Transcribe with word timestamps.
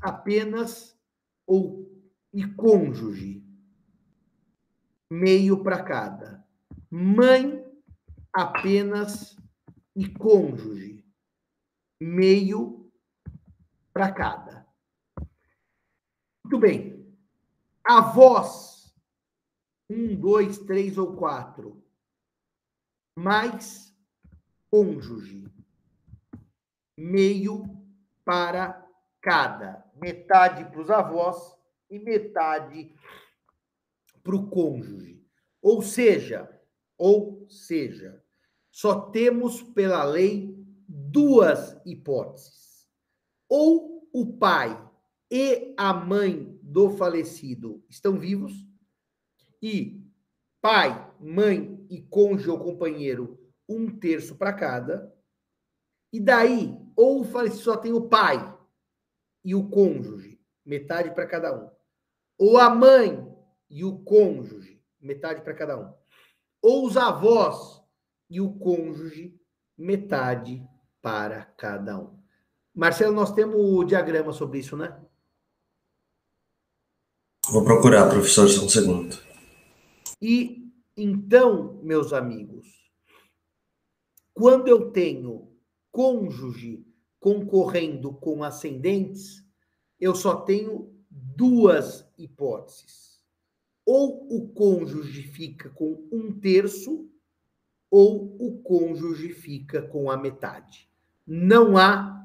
apenas 0.00 0.98
ou 1.46 1.86
e 2.32 2.46
cônjuge, 2.46 3.47
meio 5.10 5.62
para 5.62 5.82
cada. 5.82 6.44
Mãe, 6.90 7.64
apenas 8.32 9.36
e 9.94 10.08
cônjuge, 10.08 11.04
meio 12.00 12.90
para 13.92 14.12
cada. 14.12 14.66
Muito 16.44 16.58
bem. 16.58 17.16
Avós, 17.84 18.94
um, 19.90 20.14
dois, 20.14 20.58
três 20.58 20.98
ou 20.98 21.16
quatro, 21.16 21.82
mais 23.16 23.94
cônjuge, 24.70 25.50
meio 26.96 27.64
para 28.24 28.86
cada. 29.20 29.84
Metade 29.96 30.64
para 30.70 30.80
os 30.80 30.90
avós 30.90 31.56
e 31.90 31.98
metade 31.98 32.94
para 34.28 34.36
o 34.36 34.46
cônjuge. 34.50 35.24
Ou 35.62 35.80
seja, 35.80 36.46
ou 36.98 37.46
seja, 37.48 38.22
só 38.70 39.00
temos 39.10 39.62
pela 39.62 40.04
lei 40.04 40.54
duas 40.86 41.80
hipóteses. 41.86 42.86
Ou 43.48 44.06
o 44.12 44.36
pai 44.36 44.86
e 45.30 45.74
a 45.78 45.94
mãe 45.94 46.58
do 46.62 46.90
falecido 46.90 47.82
estão 47.88 48.18
vivos 48.18 48.52
e 49.62 50.06
pai, 50.60 51.10
mãe 51.18 51.86
e 51.88 52.02
cônjuge 52.02 52.50
ou 52.50 52.58
companheiro 52.58 53.40
um 53.66 53.88
terço 53.98 54.36
para 54.36 54.52
cada. 54.52 55.10
E 56.12 56.20
daí, 56.20 56.78
ou 56.94 57.22
o 57.22 57.24
falecido 57.24 57.62
só 57.62 57.76
tem 57.78 57.94
o 57.94 58.10
pai 58.10 58.36
e 59.42 59.54
o 59.54 59.70
cônjuge, 59.70 60.38
metade 60.66 61.12
para 61.12 61.26
cada 61.26 61.56
um. 61.58 61.70
Ou 62.36 62.58
a 62.58 62.68
mãe 62.68 63.27
e 63.70 63.84
o 63.84 63.98
cônjuge, 63.98 64.80
metade 65.00 65.42
para 65.42 65.54
cada 65.54 65.78
um. 65.78 65.92
Ou 66.62 66.86
os 66.86 66.96
avós 66.96 67.82
e 68.28 68.40
o 68.40 68.52
cônjuge, 68.52 69.38
metade 69.76 70.66
para 71.00 71.42
cada 71.56 71.98
um. 71.98 72.18
Marcelo, 72.74 73.14
nós 73.14 73.32
temos 73.32 73.56
o 73.56 73.84
diagrama 73.84 74.32
sobre 74.32 74.58
isso, 74.58 74.76
né? 74.76 74.96
Vou 77.50 77.64
procurar, 77.64 78.10
professor, 78.10 78.48
só 78.48 78.64
um 78.64 78.68
segundo. 78.68 79.16
E 80.20 80.70
então, 80.96 81.80
meus 81.82 82.12
amigos, 82.12 82.66
quando 84.34 84.68
eu 84.68 84.90
tenho 84.90 85.48
cônjuge 85.90 86.84
concorrendo 87.18 88.12
com 88.14 88.44
ascendentes, 88.44 89.44
eu 89.98 90.14
só 90.14 90.36
tenho 90.36 90.94
duas 91.10 92.06
hipóteses. 92.18 93.07
Ou 93.90 94.26
o 94.30 94.48
cônjuge 94.50 95.22
fica 95.22 95.70
com 95.70 96.06
um 96.12 96.30
terço, 96.38 97.10
ou 97.90 98.36
o 98.38 98.60
cônjuge 98.60 99.32
fica 99.32 99.80
com 99.80 100.10
a 100.10 100.16
metade. 100.18 100.92
Não 101.26 101.74
há, 101.74 102.22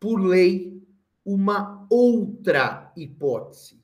por 0.00 0.16
lei, 0.16 0.84
uma 1.24 1.86
outra 1.88 2.92
hipótese. 2.96 3.80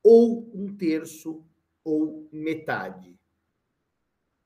Ou 0.00 0.48
um 0.54 0.76
terço, 0.76 1.44
ou 1.82 2.28
metade. 2.30 3.18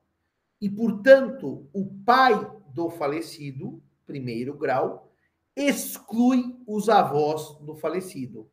E, 0.61 0.69
portanto, 0.69 1.67
o 1.73 1.85
pai 2.05 2.49
do 2.73 2.89
falecido, 2.89 3.83
primeiro 4.05 4.53
grau, 4.53 5.11
exclui 5.55 6.57
os 6.65 6.87
avós 6.87 7.57
do 7.59 7.75
falecido. 7.75 8.49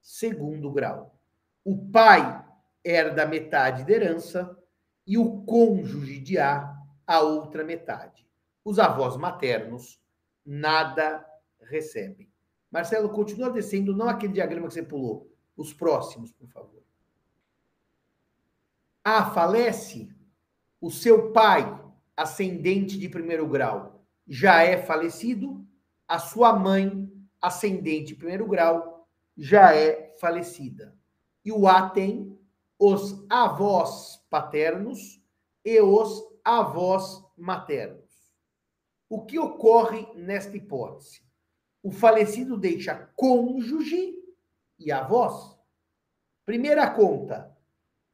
Segundo 0.00 0.70
grau. 0.70 1.14
O 1.64 1.76
pai 1.90 2.42
herda 2.82 3.26
metade 3.26 3.84
da 3.84 3.92
herança 3.92 4.57
e 5.08 5.16
o 5.16 5.40
cônjuge 5.42 6.20
de 6.20 6.38
A 6.38 6.76
a 7.06 7.20
outra 7.20 7.64
metade. 7.64 8.28
Os 8.62 8.78
avós 8.78 9.16
maternos 9.16 9.98
nada 10.44 11.26
recebem. 11.62 12.30
Marcelo, 12.70 13.08
continua 13.08 13.50
descendo, 13.50 13.96
não 13.96 14.10
aquele 14.10 14.34
diagrama 14.34 14.68
que 14.68 14.74
você 14.74 14.82
pulou, 14.82 15.34
os 15.56 15.72
próximos, 15.72 16.30
por 16.30 16.46
favor. 16.50 16.82
A 19.02 19.30
falece, 19.30 20.14
o 20.78 20.90
seu 20.90 21.32
pai, 21.32 21.82
ascendente 22.14 22.98
de 22.98 23.08
primeiro 23.08 23.48
grau, 23.48 24.04
já 24.26 24.62
é 24.62 24.76
falecido, 24.76 25.66
a 26.06 26.18
sua 26.18 26.52
mãe, 26.52 27.10
ascendente 27.40 28.08
de 28.08 28.16
primeiro 28.16 28.46
grau, 28.46 29.08
já 29.34 29.74
é 29.74 30.14
falecida. 30.20 30.94
E 31.42 31.50
o 31.50 31.66
A 31.66 31.88
tem 31.88 32.38
os 32.78 33.26
avós 33.28 34.24
paternos 34.30 35.20
e 35.64 35.80
os 35.80 36.22
avós 36.44 37.24
maternos. 37.36 38.06
O 39.08 39.24
que 39.24 39.38
ocorre 39.38 40.06
nesta 40.14 40.56
hipótese? 40.56 41.22
O 41.82 41.90
falecido 41.90 42.56
deixa 42.56 42.94
cônjuge 43.16 44.14
e 44.78 44.92
avós. 44.92 45.58
Primeira 46.44 46.90
conta: 46.90 47.56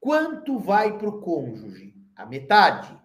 quanto 0.00 0.58
vai 0.58 0.96
para 0.96 1.08
o 1.08 1.20
cônjuge? 1.20 1.94
A 2.16 2.24
metade. 2.24 2.98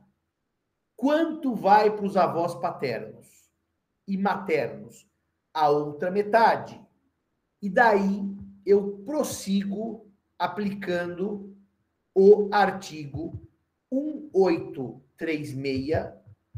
Quanto 0.95 1.55
vai 1.55 1.95
para 1.95 2.05
os 2.05 2.15
avós 2.15 2.55
paternos 2.55 3.49
e 4.07 4.17
maternos? 4.17 5.09
A 5.53 5.69
outra 5.69 6.11
metade. 6.11 6.79
E 7.61 7.69
daí 7.69 8.21
eu 8.65 8.99
prossigo 8.99 10.08
aplicando 10.39 11.55
o 12.15 12.49
artigo 12.51 13.39
1836, 13.91 16.07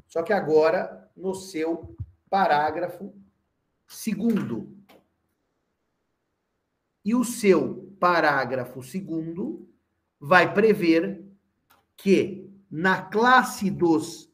só 0.08 0.22
que 0.22 0.32
agora 0.32 1.12
no 1.16 1.34
seu 1.34 1.96
parágrafo 2.30 3.12
segundo. 3.88 4.78
E 7.04 7.16
o 7.16 7.24
seu 7.24 7.92
parágrafo 8.00 8.84
segundo 8.84 9.68
vai 10.20 10.54
prever 10.54 11.26
que 11.98 12.48
na 12.70 13.02
classe 13.02 13.72
dos 13.72 14.32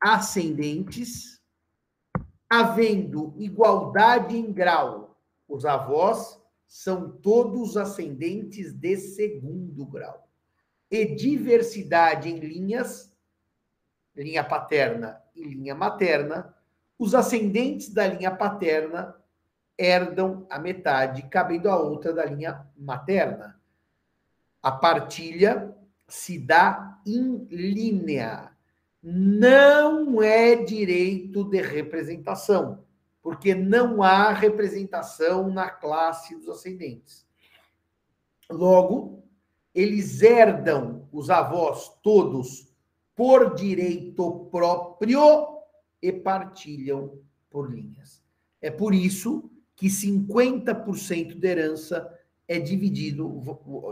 ascendentes, 0.00 1.40
havendo 2.50 3.32
igualdade 3.38 4.36
em 4.36 4.52
grau, 4.52 5.16
os 5.48 5.64
avós 5.64 6.41
são 6.72 7.10
todos 7.10 7.76
ascendentes 7.76 8.72
de 8.72 8.96
segundo 8.96 9.84
grau. 9.84 10.26
E 10.90 11.04
diversidade 11.04 12.30
em 12.30 12.38
linhas, 12.38 13.14
linha 14.16 14.42
paterna 14.42 15.22
e 15.34 15.44
linha 15.44 15.74
materna, 15.74 16.56
os 16.98 17.14
ascendentes 17.14 17.90
da 17.90 18.06
linha 18.06 18.30
paterna 18.30 19.14
herdam 19.76 20.46
a 20.48 20.58
metade, 20.58 21.28
cabendo 21.28 21.68
a 21.68 21.76
outra 21.76 22.10
da 22.10 22.24
linha 22.24 22.66
materna. 22.74 23.60
A 24.62 24.72
partilha 24.72 25.76
se 26.08 26.38
dá 26.38 26.98
em 27.04 27.46
linha. 27.50 28.50
Não 29.02 30.22
é 30.22 30.56
direito 30.56 31.44
de 31.44 31.60
representação, 31.60 32.82
porque 33.22 33.54
não 33.54 34.02
há 34.02 34.32
representação 34.32 35.48
na 35.48 35.70
classe 35.70 36.36
dos 36.36 36.48
ascendentes. 36.48 37.24
Logo, 38.50 39.22
eles 39.74 40.20
herdam 40.20 41.08
os 41.12 41.30
avós 41.30 41.88
todos 42.02 42.68
por 43.14 43.54
direito 43.54 44.48
próprio 44.50 45.60
e 46.02 46.12
partilham 46.12 47.20
por 47.48 47.72
linhas. 47.72 48.20
É 48.60 48.70
por 48.70 48.92
isso 48.92 49.50
que 49.76 49.86
50% 49.86 51.38
da 51.38 51.48
herança 51.48 52.18
é 52.48 52.58
dividido, 52.58 53.40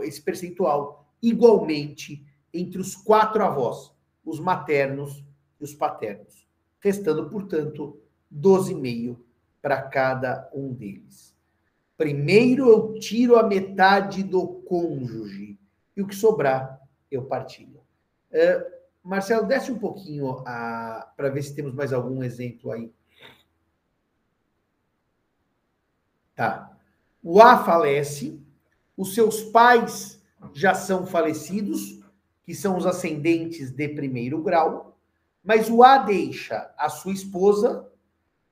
esse 0.03 0.21
percentual, 0.21 1.09
igualmente 1.21 2.25
entre 2.53 2.79
os 2.79 2.95
quatro 2.95 3.43
avós, 3.43 3.91
os 4.23 4.39
maternos 4.39 5.23
e 5.59 5.63
os 5.63 5.73
paternos, 5.73 6.47
restando, 6.79 7.29
portanto, 7.29 8.00
12,5 8.33 9.17
para 9.61 9.81
cada 9.81 10.49
um 10.53 10.73
deles. 10.73 11.35
Primeiro 11.97 12.67
eu 12.69 12.99
tiro 12.99 13.37
a 13.37 13.43
metade 13.43 14.23
do 14.23 14.47
cônjuge 14.47 15.59
e 15.95 16.01
o 16.01 16.07
que 16.07 16.15
sobrar 16.15 16.81
eu 17.11 17.25
partilho. 17.25 17.81
Uh, 18.31 18.81
Marcelo, 19.03 19.45
desce 19.45 19.71
um 19.71 19.77
pouquinho 19.77 20.41
para 20.43 21.29
ver 21.31 21.43
se 21.43 21.55
temos 21.55 21.73
mais 21.73 21.91
algum 21.91 22.23
exemplo 22.23 22.71
aí. 22.71 22.91
Tá. 26.35 26.75
O 27.21 27.41
A 27.41 27.63
falece, 27.63 28.41
os 28.95 29.13
seus 29.13 29.43
pais 29.43 30.21
já 30.53 30.73
são 30.73 31.05
falecidos, 31.05 32.01
que 32.43 32.55
são 32.55 32.77
os 32.77 32.85
ascendentes 32.85 33.71
de 33.71 33.89
primeiro 33.89 34.41
grau, 34.41 34.97
mas 35.43 35.69
o 35.69 35.83
A 35.83 35.97
deixa 35.99 36.73
a 36.77 36.89
sua 36.89 37.13
esposa 37.13 37.90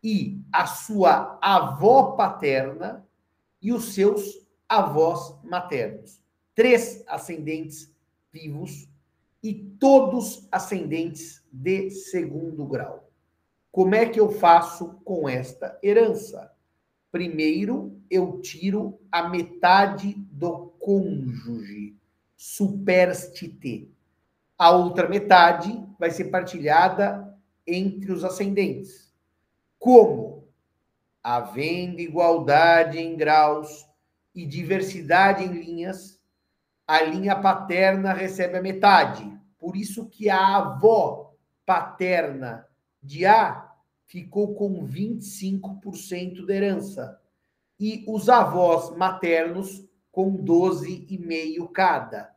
e 0.03 0.41
a 0.51 0.65
sua 0.65 1.37
avó 1.41 2.11
paterna 2.11 3.05
e 3.61 3.73
os 3.73 3.93
seus 3.93 4.47
avós 4.67 5.35
maternos. 5.43 6.21
Três 6.55 7.03
ascendentes 7.07 7.93
vivos 8.31 8.87
e 9.41 9.53
todos 9.53 10.47
ascendentes 10.51 11.43
de 11.51 11.89
segundo 11.89 12.65
grau. 12.65 13.09
Como 13.71 13.95
é 13.95 14.05
que 14.05 14.19
eu 14.19 14.31
faço 14.31 14.99
com 15.03 15.27
esta 15.27 15.77
herança? 15.81 16.51
Primeiro, 17.11 17.99
eu 18.09 18.39
tiro 18.41 18.99
a 19.11 19.27
metade 19.29 20.13
do 20.31 20.73
cônjuge, 20.79 21.95
superstite. 22.35 23.91
A 24.57 24.71
outra 24.71 25.07
metade 25.07 25.83
vai 25.97 26.11
ser 26.11 26.25
partilhada 26.25 27.37
entre 27.65 28.11
os 28.11 28.23
ascendentes. 28.23 29.08
Como? 29.79 30.47
Havendo 31.23 32.01
igualdade 32.01 32.99
em 32.99 33.15
graus 33.15 33.87
e 34.35 34.45
diversidade 34.45 35.43
em 35.43 35.47
linhas, 35.47 36.19
a 36.85 37.01
linha 37.01 37.35
paterna 37.35 38.13
recebe 38.13 38.57
a 38.57 38.61
metade. 38.61 39.31
Por 39.57 39.75
isso 39.75 40.05
que 40.07 40.29
a 40.29 40.57
avó 40.57 41.33
paterna 41.65 42.67
de 43.01 43.25
A 43.25 43.69
ficou 44.05 44.55
com 44.55 44.85
25% 44.85 46.45
da 46.45 46.53
herança. 46.53 47.21
E 47.79 48.03
os 48.07 48.27
avós 48.27 48.95
maternos 48.97 49.87
com 50.11 50.35
12,5 50.35 51.71
cada. 51.71 52.35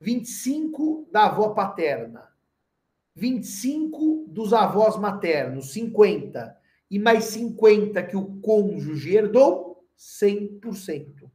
25 0.00 1.08
da 1.10 1.26
avó 1.26 1.50
paterna. 1.50 2.28
25 3.18 4.26
dos 4.28 4.52
avós 4.52 4.96
maternos, 4.96 5.72
50. 5.72 6.56
E 6.90 6.98
mais 6.98 7.24
50 7.24 8.02
que 8.04 8.16
o 8.16 8.40
cônjuge 8.40 9.14
herdou, 9.14 9.84
100% 9.98 11.28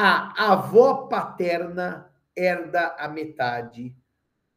a 0.00 0.52
avó 0.52 1.08
paterna 1.08 2.08
herda 2.36 2.94
a 3.00 3.08
metade 3.08 3.96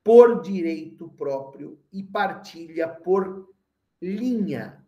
por 0.04 0.40
direito 0.40 1.10
próprio 1.10 1.80
e 1.92 2.04
partilha 2.04 2.88
por 2.88 3.52
linha. 4.00 4.86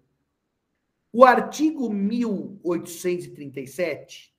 O 1.12 1.24
artigo 1.24 1.92
1837, 1.92 4.32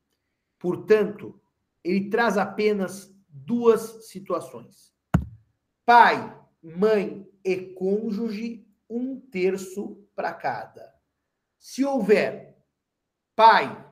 portanto, 0.57 1.37
ele 1.83 2.09
traz 2.09 2.37
apenas 2.37 3.13
duas 3.27 4.07
situações: 4.07 4.95
pai, 5.85 6.33
mãe 6.61 7.29
e 7.43 7.57
cônjuge, 7.57 8.65
um 8.89 9.19
terço 9.19 10.01
para 10.15 10.33
cada. 10.33 10.95
Se 11.57 11.83
houver 11.83 12.57
pai 13.35 13.85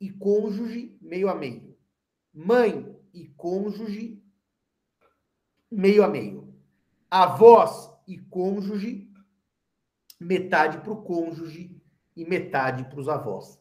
e 0.00 0.08
cônjuge, 0.10 0.96
meio 1.00 1.28
a 1.28 1.34
meio. 1.34 1.76
Mãe 2.32 2.96
e 3.12 3.26
cônjuge, 3.28 4.23
meio 5.74 6.04
a 6.04 6.08
meio. 6.08 6.54
Avós 7.10 7.90
e 8.06 8.18
cônjuge, 8.18 9.10
metade 10.20 10.78
para 10.78 10.92
o 10.92 11.02
cônjuge 11.02 11.76
e 12.16 12.24
metade 12.24 12.84
para 12.84 13.00
os 13.00 13.08
avós. 13.08 13.58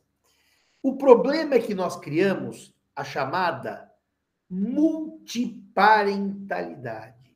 O 0.81 0.95
problema 0.97 1.55
é 1.55 1.59
que 1.59 1.73
nós 1.73 1.95
criamos 1.95 2.71
a 2.95 3.03
chamada 3.03 3.91
multiparentalidade. 4.49 7.35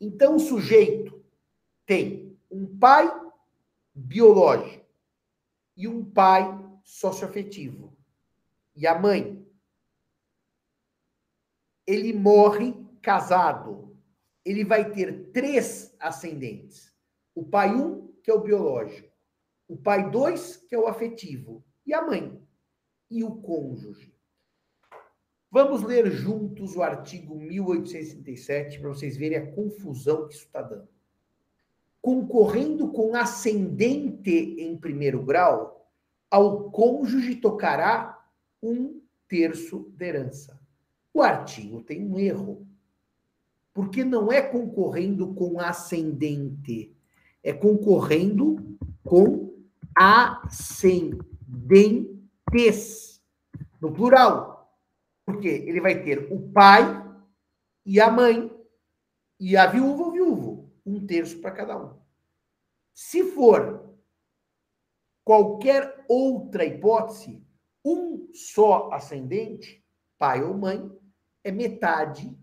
Então, 0.00 0.36
o 0.36 0.40
sujeito 0.40 1.22
tem 1.84 2.38
um 2.50 2.78
pai 2.78 3.12
biológico 3.94 4.86
e 5.76 5.86
um 5.88 6.04
pai 6.04 6.64
socioafetivo. 6.84 7.92
E 8.74 8.86
a 8.86 8.98
mãe. 8.98 9.44
Ele 11.86 12.12
morre 12.12 12.85
casado. 13.06 13.96
Ele 14.44 14.64
vai 14.64 14.90
ter 14.90 15.30
três 15.32 15.94
ascendentes. 15.98 16.92
O 17.34 17.44
pai 17.44 17.74
um, 17.74 18.12
que 18.22 18.30
é 18.30 18.34
o 18.34 18.40
biológico 18.40 19.16
o 19.68 19.76
pai 19.76 20.10
2, 20.10 20.56
que 20.68 20.74
é 20.74 20.78
o 20.78 20.86
afetivo, 20.86 21.64
e 21.84 21.92
a 21.92 22.02
mãe, 22.02 22.40
e 23.10 23.24
o 23.24 23.36
cônjuge. 23.36 24.14
Vamos 25.50 25.82
ler 25.82 26.10
juntos 26.10 26.76
o 26.76 26.82
artigo 26.82 27.34
1837 27.34 28.78
para 28.78 28.88
vocês 28.88 29.16
verem 29.16 29.38
a 29.38 29.52
confusão 29.52 30.28
que 30.28 30.34
isso 30.34 30.44
está 30.44 30.62
dando. 30.62 30.88
Concorrendo 32.00 32.92
com 32.92 33.14
ascendente 33.14 34.30
em 34.30 34.76
primeiro 34.76 35.22
grau, 35.22 35.90
ao 36.30 36.70
cônjuge 36.70 37.36
tocará 37.36 38.24
um 38.62 39.00
terço 39.26 39.90
da 39.96 40.06
herança. 40.06 40.60
O 41.12 41.22
artigo 41.22 41.82
tem 41.82 42.04
um 42.04 42.18
erro, 42.18 42.66
porque 43.76 44.02
não 44.02 44.32
é 44.32 44.40
concorrendo 44.40 45.34
com 45.34 45.60
ascendente, 45.60 46.96
é 47.42 47.52
concorrendo 47.52 48.74
com 49.04 49.54
ascendentes, 49.94 51.20
no 53.78 53.92
plural. 53.92 54.74
Porque 55.26 55.46
ele 55.48 55.82
vai 55.82 56.02
ter 56.02 56.32
o 56.32 56.50
pai 56.52 57.04
e 57.84 58.00
a 58.00 58.10
mãe, 58.10 58.50
e 59.38 59.58
a 59.58 59.66
viúva 59.66 60.04
ou 60.04 60.12
viúvo, 60.12 60.72
um 60.86 61.06
terço 61.06 61.38
para 61.42 61.50
cada 61.50 61.76
um. 61.78 61.98
Se 62.94 63.24
for 63.24 63.94
qualquer 65.22 66.02
outra 66.08 66.64
hipótese, 66.64 67.46
um 67.84 68.30
só 68.32 68.90
ascendente, 68.90 69.84
pai 70.16 70.42
ou 70.42 70.56
mãe, 70.56 70.90
é 71.44 71.52
metade 71.52 72.34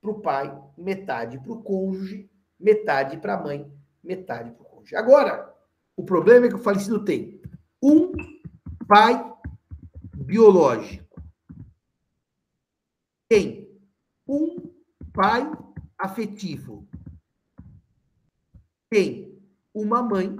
para 0.00 0.10
o 0.10 0.20
pai, 0.20 0.62
metade 0.76 1.38
para 1.38 1.52
o 1.52 1.62
cônjuge, 1.62 2.30
metade 2.58 3.18
para 3.18 3.34
a 3.34 3.42
mãe, 3.42 3.70
metade 4.02 4.50
para 4.52 4.62
o 4.62 4.66
cônjuge. 4.66 4.96
Agora, 4.96 5.54
o 5.96 6.04
problema 6.04 6.46
é 6.46 6.48
que 6.48 6.54
o 6.54 6.62
falecido 6.62 7.04
tem 7.04 7.40
um 7.82 8.12
pai 8.86 9.34
biológico, 10.14 11.22
tem 13.28 13.68
um 14.26 14.72
pai 15.12 15.50
afetivo, 15.98 16.88
tem 18.88 19.38
uma 19.74 20.02
mãe, 20.02 20.36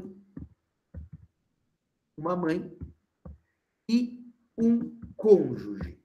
uma 2.16 2.36
mãe 2.36 2.76
e 3.88 4.32
um 4.56 4.98
cônjuge. 5.16 5.97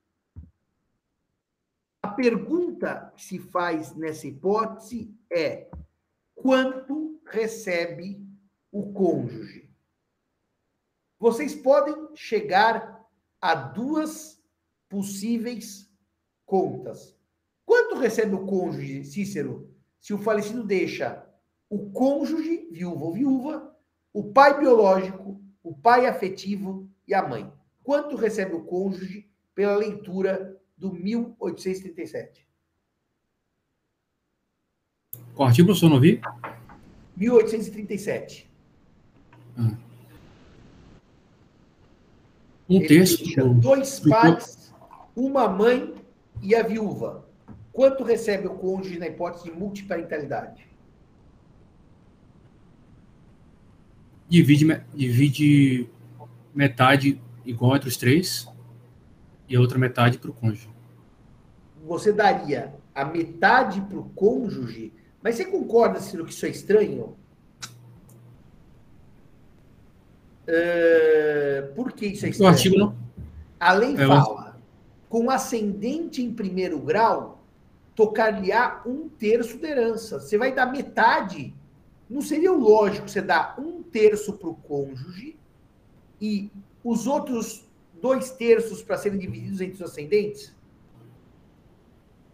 A 2.03 2.09
pergunta 2.09 3.13
que 3.15 3.23
se 3.23 3.39
faz 3.39 3.95
nessa 3.95 4.27
hipótese 4.27 5.17
é: 5.31 5.69
quanto 6.35 7.21
recebe 7.25 8.21
o 8.69 8.91
cônjuge. 8.91 9.71
Vocês 11.17 11.55
podem 11.55 12.13
chegar 12.13 13.07
a 13.39 13.55
duas 13.55 14.43
possíveis 14.89 15.89
contas. 16.45 17.17
Quanto 17.65 17.95
recebe 17.95 18.35
o 18.35 18.45
cônjuge, 18.45 19.05
Cícero, 19.05 19.73
se 20.01 20.13
o 20.13 20.17
falecido 20.17 20.65
deixa 20.65 21.25
o 21.69 21.89
cônjuge, 21.91 22.67
viúva 22.69 23.05
ou 23.05 23.13
viúva, 23.13 23.77
o 24.11 24.33
pai 24.33 24.59
biológico, 24.59 25.41
o 25.63 25.73
pai 25.73 26.05
afetivo 26.05 26.89
e 27.07 27.13
a 27.13 27.25
mãe? 27.25 27.51
Quanto 27.81 28.17
recebe 28.17 28.53
o 28.55 28.65
cônjuge 28.65 29.31
pela 29.55 29.77
leitura 29.77 30.61
do 30.77 30.93
1837? 30.93 32.47
Qual 35.35 35.47
artigo, 35.47 35.67
professor, 35.67 35.89
não 35.89 35.99
vi? 35.99 36.21
1837. 37.17 38.49
Um 42.69 42.77
Ele 42.77 42.87
terço. 42.87 43.23
Do, 43.35 43.53
dois 43.55 43.99
pais, 43.99 44.73
uma 45.15 45.47
mãe 45.47 45.93
e 46.41 46.55
a 46.55 46.63
viúva. 46.63 47.27
Quanto 47.71 48.03
recebe 48.03 48.47
o 48.47 48.55
cônjuge 48.55 48.99
na 48.99 49.07
hipótese 49.07 49.45
de 49.45 49.51
multiparentalidade? 49.51 50.67
Divide, 54.29 54.81
divide 54.93 55.89
metade 56.53 57.21
igual 57.45 57.75
entre 57.75 57.89
os 57.89 57.97
três 57.97 58.47
e 59.47 59.55
a 59.55 59.59
outra 59.59 59.77
metade 59.77 60.17
para 60.17 60.29
o 60.29 60.33
cônjuge. 60.33 60.69
Você 61.85 62.11
daria 62.11 62.73
a 62.95 63.03
metade 63.03 63.81
para 63.81 63.97
o 63.97 64.09
cônjuge, 64.09 64.93
mas 65.21 65.35
você 65.35 65.45
concorda, 65.45 65.99
Ciro, 65.99 66.25
que 66.25 66.31
isso 66.31 66.45
é 66.45 66.49
estranho? 66.49 67.15
Uh, 70.47 71.73
por 71.73 71.91
que 71.93 72.07
isso 72.07 72.25
é 72.25 72.29
estranho? 72.29 72.51
O 72.51 72.53
artigo 72.53 72.77
não. 72.77 72.95
A 73.59 73.73
lei 73.73 73.95
é, 73.95 74.07
fala, 74.07 74.59
com 75.07 75.29
ascendente 75.29 76.21
em 76.21 76.33
primeiro 76.33 76.79
grau, 76.79 77.41
tocar-lhe-á 77.95 78.81
um 78.85 79.07
terço 79.07 79.57
da 79.57 79.69
herança. 79.69 80.19
Você 80.19 80.37
vai 80.37 80.53
dar 80.53 80.65
metade. 80.65 81.53
Não 82.09 82.21
seria 82.21 82.51
lógico 82.51 83.09
você 83.09 83.21
dar 83.21 83.55
um 83.57 83.81
terço 83.81 84.33
para 84.33 84.49
o 84.49 84.55
cônjuge 84.55 85.37
e 86.19 86.51
os 86.83 87.07
outros 87.07 87.65
dois 88.03 88.31
terços 88.31 88.83
para 88.83 88.97
serem 88.97 89.17
divididos 89.17 89.61
entre 89.61 89.75
os 89.75 89.81
ascendentes? 89.81 90.53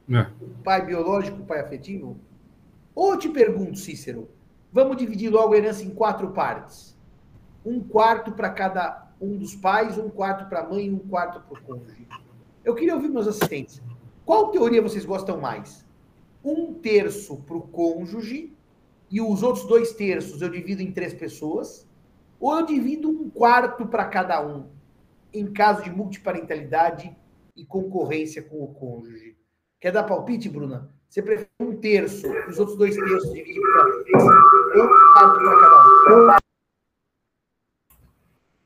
É. 0.09 0.21
O 0.41 0.63
pai 0.63 0.83
biológico, 0.83 1.43
o 1.43 1.45
pai 1.45 1.59
afetivo? 1.59 2.17
Ou 2.95 3.13
eu 3.13 3.19
te 3.19 3.29
pergunto, 3.29 3.77
Cícero, 3.77 4.27
vamos 4.73 4.97
dividir 4.97 5.29
logo 5.29 5.53
a 5.53 5.57
herança 5.57 5.83
em 5.83 5.91
quatro 5.91 6.31
partes 6.31 6.97
um 7.65 7.79
quarto 7.79 8.31
para 8.31 8.49
cada 8.49 9.07
um 9.21 9.37
dos 9.37 9.55
pais, 9.55 9.97
um 9.97 10.09
quarto 10.09 10.47
para 10.49 10.61
a 10.61 10.67
mãe 10.67 10.87
e 10.87 10.89
um 10.89 10.97
quarto 10.97 11.41
para 11.41 11.59
o 11.59 11.63
cônjuge. 11.63 12.07
Eu 12.63 12.73
queria 12.73 12.95
ouvir 12.95 13.09
meus 13.09 13.27
assistentes. 13.27 13.81
Qual 14.25 14.49
teoria 14.49 14.81
vocês 14.81 15.05
gostam 15.05 15.39
mais? 15.39 15.85
Um 16.43 16.73
terço 16.73 17.37
para 17.37 17.57
o 17.57 17.61
cônjuge 17.61 18.53
e 19.11 19.21
os 19.21 19.43
outros 19.43 19.65
dois 19.65 19.93
terços 19.93 20.41
eu 20.41 20.49
divido 20.49 20.81
em 20.81 20.91
três 20.91 21.13
pessoas? 21.13 21.87
Ou 22.39 22.59
eu 22.59 22.65
divido 22.65 23.09
um 23.09 23.29
quarto 23.29 23.85
para 23.85 24.05
cada 24.05 24.41
um, 24.45 24.67
em 25.33 25.51
caso 25.51 25.83
de 25.83 25.89
multiparentalidade 25.89 27.15
e 27.55 27.65
concorrência 27.65 28.41
com 28.41 28.63
o 28.63 28.73
cônjuge? 28.73 29.37
Quer 29.79 29.91
dar 29.91 30.03
palpite, 30.03 30.49
Bruna? 30.49 30.89
Você 31.09 31.21
prefere 31.21 31.49
um 31.59 31.75
terço 31.75 32.27
os 32.47 32.59
outros 32.59 32.77
dois 32.77 32.95
terços 32.95 33.33
divididos 33.33 33.71
para 33.71 34.03
três? 34.03 34.23
Ou 34.75 34.87
para 35.13 35.59
cada 35.59 36.35
um? 36.35 36.39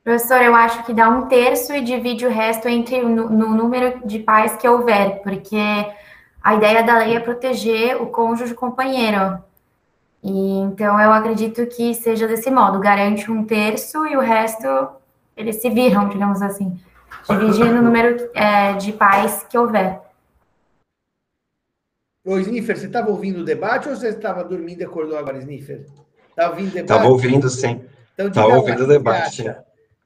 Professor, 0.03 0.41
eu 0.41 0.53
acho 0.53 0.83
que 0.85 0.93
dá 0.93 1.07
um 1.07 1.27
terço 1.27 1.73
e 1.73 1.81
divide 1.81 2.25
o 2.25 2.29
resto 2.29 2.67
entre 2.67 3.01
no, 3.01 3.29
no 3.29 3.55
número 3.55 4.05
de 4.05 4.19
pais 4.19 4.53
que 4.57 4.67
houver, 4.67 5.21
porque 5.23 5.55
a 6.43 6.55
ideia 6.55 6.83
da 6.83 6.97
lei 6.97 7.15
é 7.15 7.21
proteger 7.21 8.01
o 8.01 8.07
cônjuge 8.07 8.53
companheiro. 8.53 9.41
E 10.21 10.57
então 10.59 10.99
eu 10.99 11.13
acredito 11.13 11.65
que 11.67 11.93
seja 11.93 12.27
desse 12.27 12.51
modo, 12.51 12.79
garante 12.81 13.31
um 13.31 13.45
terço 13.45 14.05
e 14.05 14.17
o 14.17 14.19
resto 14.19 14.67
eles 15.35 15.61
se 15.61 15.69
viram, 15.69 16.09
digamos 16.09 16.41
assim, 16.41 16.79
dividindo 17.27 17.79
o 17.79 17.81
número 17.81 18.29
é, 18.33 18.73
de 18.73 18.93
pais 18.93 19.45
que 19.49 19.57
houver. 19.57 20.01
Ô, 22.25 22.37
Sniffer, 22.37 22.77
você 22.77 22.85
estava 22.85 23.09
ouvindo 23.09 23.41
o 23.41 23.43
debate 23.43 23.89
ou 23.89 23.95
você 23.95 24.09
estava 24.09 24.43
dormindo 24.43 24.81
e 24.81 24.85
acordou 24.85 25.17
agora, 25.17 25.39
Sniffer? 25.39 25.85
Estava 26.29 26.51
ouvindo 26.51 26.69
o 26.69 26.71
debate? 26.71 26.91
Estava 26.91 27.09
ouvindo, 27.09 27.49
sim. 27.49 27.81
Então, 28.13 28.27
Estava 28.27 28.55
ouvindo 28.55 28.83
o 28.83 28.87
debate, 28.87 29.43
sim. 29.43 29.55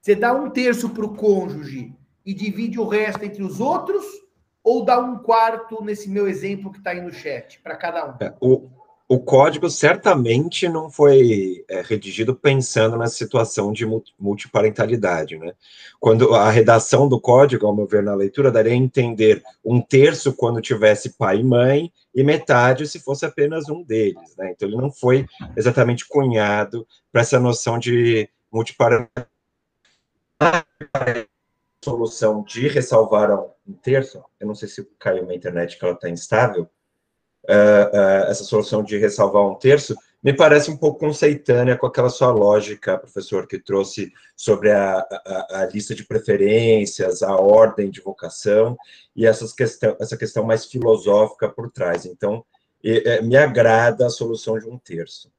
Você 0.01 0.15
dá 0.15 0.33
um 0.33 0.49
terço 0.49 0.89
para 0.89 1.05
o 1.05 1.15
cônjuge 1.15 1.93
e 2.25 2.33
divide 2.33 2.79
o 2.79 2.87
resto 2.87 3.23
entre 3.23 3.43
os 3.43 3.59
outros 3.59 4.05
ou 4.63 4.83
dá 4.83 4.99
um 4.99 5.17
quarto 5.17 5.83
nesse 5.83 6.09
meu 6.09 6.27
exemplo 6.27 6.71
que 6.71 6.77
está 6.77 6.91
aí 6.91 7.01
no 7.01 7.13
chat, 7.13 7.59
para 7.61 7.75
cada 7.75 8.05
um? 8.05 8.13
É, 8.19 8.33
o, 8.41 8.69
o 9.09 9.19
código 9.19 9.69
certamente 9.69 10.67
não 10.67 10.89
foi 10.91 11.63
é, 11.69 11.81
redigido 11.81 12.35
pensando 12.35 12.97
na 12.97 13.07
situação 13.07 13.71
de 13.71 13.85
multiparentalidade, 14.19 15.37
né? 15.37 15.53
Quando 15.97 16.35
a 16.35 16.49
redação 16.49 17.07
do 17.07 17.19
código, 17.19 17.65
ao 17.65 17.75
meu 17.75 17.87
ver, 17.87 18.03
na 18.03 18.13
leitura, 18.13 18.51
daria 18.51 18.73
a 18.73 18.75
entender 18.75 19.41
um 19.63 19.81
terço 19.81 20.33
quando 20.33 20.61
tivesse 20.61 21.11
pai 21.11 21.37
e 21.37 21.43
mãe 21.43 21.91
e 22.13 22.21
metade 22.21 22.85
se 22.85 22.99
fosse 22.99 23.25
apenas 23.25 23.69
um 23.69 23.81
deles, 23.81 24.35
né? 24.37 24.51
Então 24.51 24.67
ele 24.67 24.77
não 24.77 24.91
foi 24.91 25.25
exatamente 25.55 26.05
cunhado 26.05 26.85
para 27.09 27.21
essa 27.21 27.39
noção 27.39 27.79
de 27.79 28.29
multiparentalidade. 28.51 29.29
Solução 31.81 32.43
de 32.43 32.67
ressalvar 32.67 33.31
um 33.65 33.73
terço, 33.81 34.21
eu 34.37 34.47
não 34.47 34.55
sei 34.55 34.67
se 34.67 34.85
caiu 34.99 35.23
minha 35.23 35.37
internet 35.37 35.79
que 35.79 35.85
ela 35.85 35.93
está 35.93 36.09
instável, 36.09 36.69
uh, 37.47 37.95
uh, 37.95 38.29
essa 38.29 38.43
solução 38.43 38.83
de 38.83 38.97
ressalvar 38.97 39.47
um 39.47 39.55
terço, 39.55 39.95
me 40.23 40.33
parece 40.33 40.69
um 40.69 40.77
pouco 40.77 40.99
conceitânea 40.99 41.77
com 41.77 41.85
aquela 41.85 42.09
sua 42.09 42.31
lógica, 42.31 42.97
professor, 42.97 43.47
que 43.47 43.59
trouxe 43.59 44.11
sobre 44.35 44.71
a, 44.71 44.97
a, 44.99 45.61
a 45.61 45.65
lista 45.67 45.93
de 45.93 46.05
preferências, 46.05 47.21
a 47.23 47.35
ordem 47.35 47.89
de 47.89 48.01
vocação 48.01 48.75
e 49.15 49.25
essas 49.25 49.53
questão, 49.53 49.95
essa 49.99 50.17
questão 50.17 50.43
mais 50.43 50.65
filosófica 50.65 51.47
por 51.47 51.71
trás. 51.71 52.05
Então, 52.05 52.43
é, 52.83 53.21
me 53.21 53.37
agrada 53.37 54.05
a 54.05 54.09
solução 54.09 54.57
de 54.57 54.67
um 54.67 54.77
terço. 54.77 55.31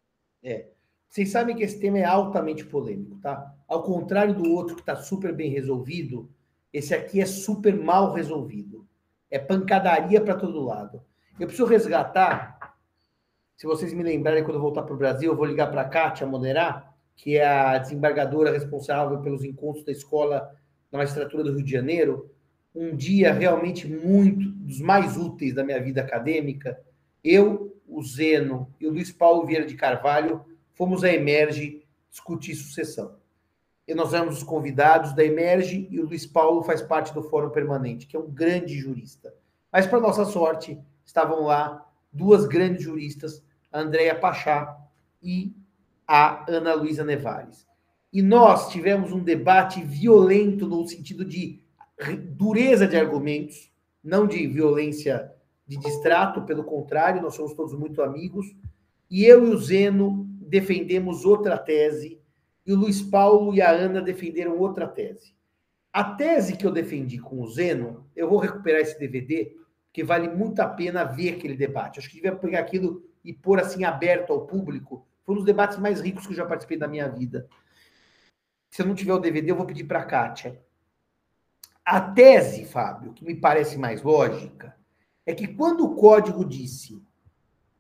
É. 0.43 0.67
Vocês 1.09 1.31
sabem 1.31 1.57
que 1.57 1.62
esse 1.62 1.81
tema 1.81 1.99
é 1.99 2.05
altamente 2.05 2.65
polêmico, 2.65 3.17
tá? 3.17 3.55
Ao 3.67 3.83
contrário 3.83 4.35
do 4.35 4.53
outro 4.53 4.77
que 4.77 4.83
está 4.83 4.95
super 4.95 5.35
bem 5.35 5.50
resolvido, 5.50 6.31
esse 6.73 6.95
aqui 6.95 7.21
é 7.21 7.27
super 7.27 7.75
mal 7.75 8.12
resolvido. 8.12 8.87
É 9.31 9.38
pancadaria 9.38 10.21
para 10.21 10.37
todo 10.37 10.65
lado. 10.65 11.03
Eu 11.38 11.47
preciso 11.47 11.68
resgatar. 11.68 12.76
Se 13.57 13.64
vocês 13.64 13.92
me 13.92 14.02
lembrarem, 14.02 14.42
quando 14.42 14.57
eu 14.57 14.61
voltar 14.61 14.83
para 14.83 14.95
o 14.95 14.99
Brasil, 14.99 15.30
eu 15.30 15.37
vou 15.37 15.47
ligar 15.47 15.71
para 15.71 15.83
a 15.83 15.88
Kátia 15.88 16.26
Moderar, 16.26 16.92
que 17.14 17.37
é 17.37 17.47
a 17.47 17.78
desembargadora 17.78 18.50
responsável 18.50 19.21
pelos 19.21 19.45
encontros 19.45 19.85
da 19.85 19.92
escola 19.92 20.52
na 20.90 20.99
magistratura 20.99 21.45
do 21.45 21.52
Rio 21.54 21.64
de 21.64 21.71
Janeiro. 21.71 22.35
Um 22.75 22.97
dia 22.97 23.33
realmente 23.33 23.87
muito 23.87 24.50
dos 24.50 24.80
mais 24.80 25.16
úteis 25.16 25.54
da 25.54 25.62
minha 25.62 25.80
vida 25.80 26.00
acadêmica. 26.00 26.80
Eu, 27.23 27.80
o 27.87 28.02
Zeno 28.02 28.75
e 28.80 28.87
o 28.88 28.90
Luiz 28.90 29.12
Paulo 29.12 29.47
Vieira 29.47 29.64
de 29.64 29.75
Carvalho 29.75 30.45
fomos 30.75 31.04
a 31.04 31.12
Emerge 31.12 31.85
discutir 32.11 32.57
sucessão. 32.57 33.16
E 33.87 33.95
nós 33.95 34.12
éramos 34.12 34.38
os 34.38 34.42
convidados 34.42 35.14
da 35.14 35.25
Emerge 35.25 35.87
e 35.88 36.00
o 36.00 36.07
Luiz 36.07 36.26
Paulo 36.26 36.62
faz 36.64 36.83
parte 36.83 37.14
do 37.14 37.23
Fórum 37.23 37.50
Permanente, 37.50 38.09
que 38.09 38.16
é 38.16 38.21
um 38.21 38.30
grande 38.30 38.76
jurista. 38.76 39.33
Mas, 39.73 39.87
para 39.87 40.00
nossa 40.00 40.25
sorte, 40.25 40.78
estavam 41.09 41.45
lá 41.45 41.91
duas 42.12 42.47
grandes 42.47 42.85
juristas, 42.85 43.43
a 43.73 43.81
Andréia 43.81 44.15
Pachá 44.15 44.77
e 45.23 45.56
a 46.06 46.45
Ana 46.47 46.75
Luísa 46.75 47.02
Nevares. 47.02 47.67
E 48.13 48.21
nós 48.21 48.71
tivemos 48.71 49.11
um 49.11 49.25
debate 49.25 49.82
violento 49.82 50.67
no 50.67 50.87
sentido 50.87 51.25
de 51.25 51.61
dureza 52.37 52.87
de 52.87 52.97
argumentos, 52.97 53.73
não 54.04 54.26
de 54.26 54.47
violência 54.47 55.32
de 55.67 55.78
distrato, 55.78 56.43
pelo 56.43 56.63
contrário, 56.63 57.23
nós 57.23 57.35
somos 57.35 57.54
todos 57.54 57.75
muito 57.75 58.02
amigos. 58.02 58.54
E 59.11 59.25
eu 59.25 59.47
e 59.47 59.50
o 59.50 59.59
Zeno 59.59 60.26
defendemos 60.41 61.25
outra 61.25 61.56
tese, 61.56 62.21
e 62.67 62.73
o 62.73 62.76
Luiz 62.76 63.00
Paulo 63.00 63.54
e 63.54 63.63
a 63.63 63.71
Ana 63.71 64.02
defenderam 64.02 64.59
outra 64.59 64.87
tese. 64.87 65.35
A 65.91 66.04
tese 66.04 66.56
que 66.56 66.67
eu 66.67 66.71
defendi 66.71 67.19
com 67.19 67.41
o 67.41 67.49
Zeno, 67.49 68.06
eu 68.15 68.28
vou 68.28 68.39
recuperar 68.39 68.82
esse 68.82 68.99
DVD, 68.99 69.56
que 69.99 70.04
vale 70.04 70.28
muito 70.28 70.61
a 70.61 70.69
pena 70.69 71.02
ver 71.02 71.34
aquele 71.34 71.56
debate. 71.56 71.99
Acho 71.99 72.08
que 72.08 72.15
devia 72.15 72.37
pegar 72.37 72.61
aquilo 72.61 73.02
e 73.25 73.32
pôr 73.32 73.58
assim 73.58 73.82
aberto 73.82 74.32
ao 74.32 74.47
público. 74.47 75.04
Foi 75.25 75.34
um 75.34 75.39
dos 75.39 75.45
debates 75.45 75.76
mais 75.76 76.00
ricos 76.00 76.25
que 76.25 76.32
eu 76.32 76.37
já 76.37 76.47
participei 76.47 76.78
da 76.78 76.87
minha 76.87 77.08
vida. 77.08 77.49
Se 78.71 78.80
eu 78.80 78.87
não 78.87 78.95
tiver 78.95 79.13
o 79.13 79.19
DVD, 79.19 79.50
eu 79.50 79.56
vou 79.56 79.67
pedir 79.67 79.82
para 79.82 79.99
a 79.99 80.04
Kátia. 80.04 80.63
A 81.84 82.00
tese, 82.00 82.65
Fábio, 82.65 83.13
que 83.13 83.25
me 83.25 83.34
parece 83.34 83.76
mais 83.76 84.00
lógica, 84.00 84.76
é 85.26 85.34
que 85.34 85.49
quando 85.49 85.84
o 85.84 85.97
código 85.97 86.45
disse 86.45 87.02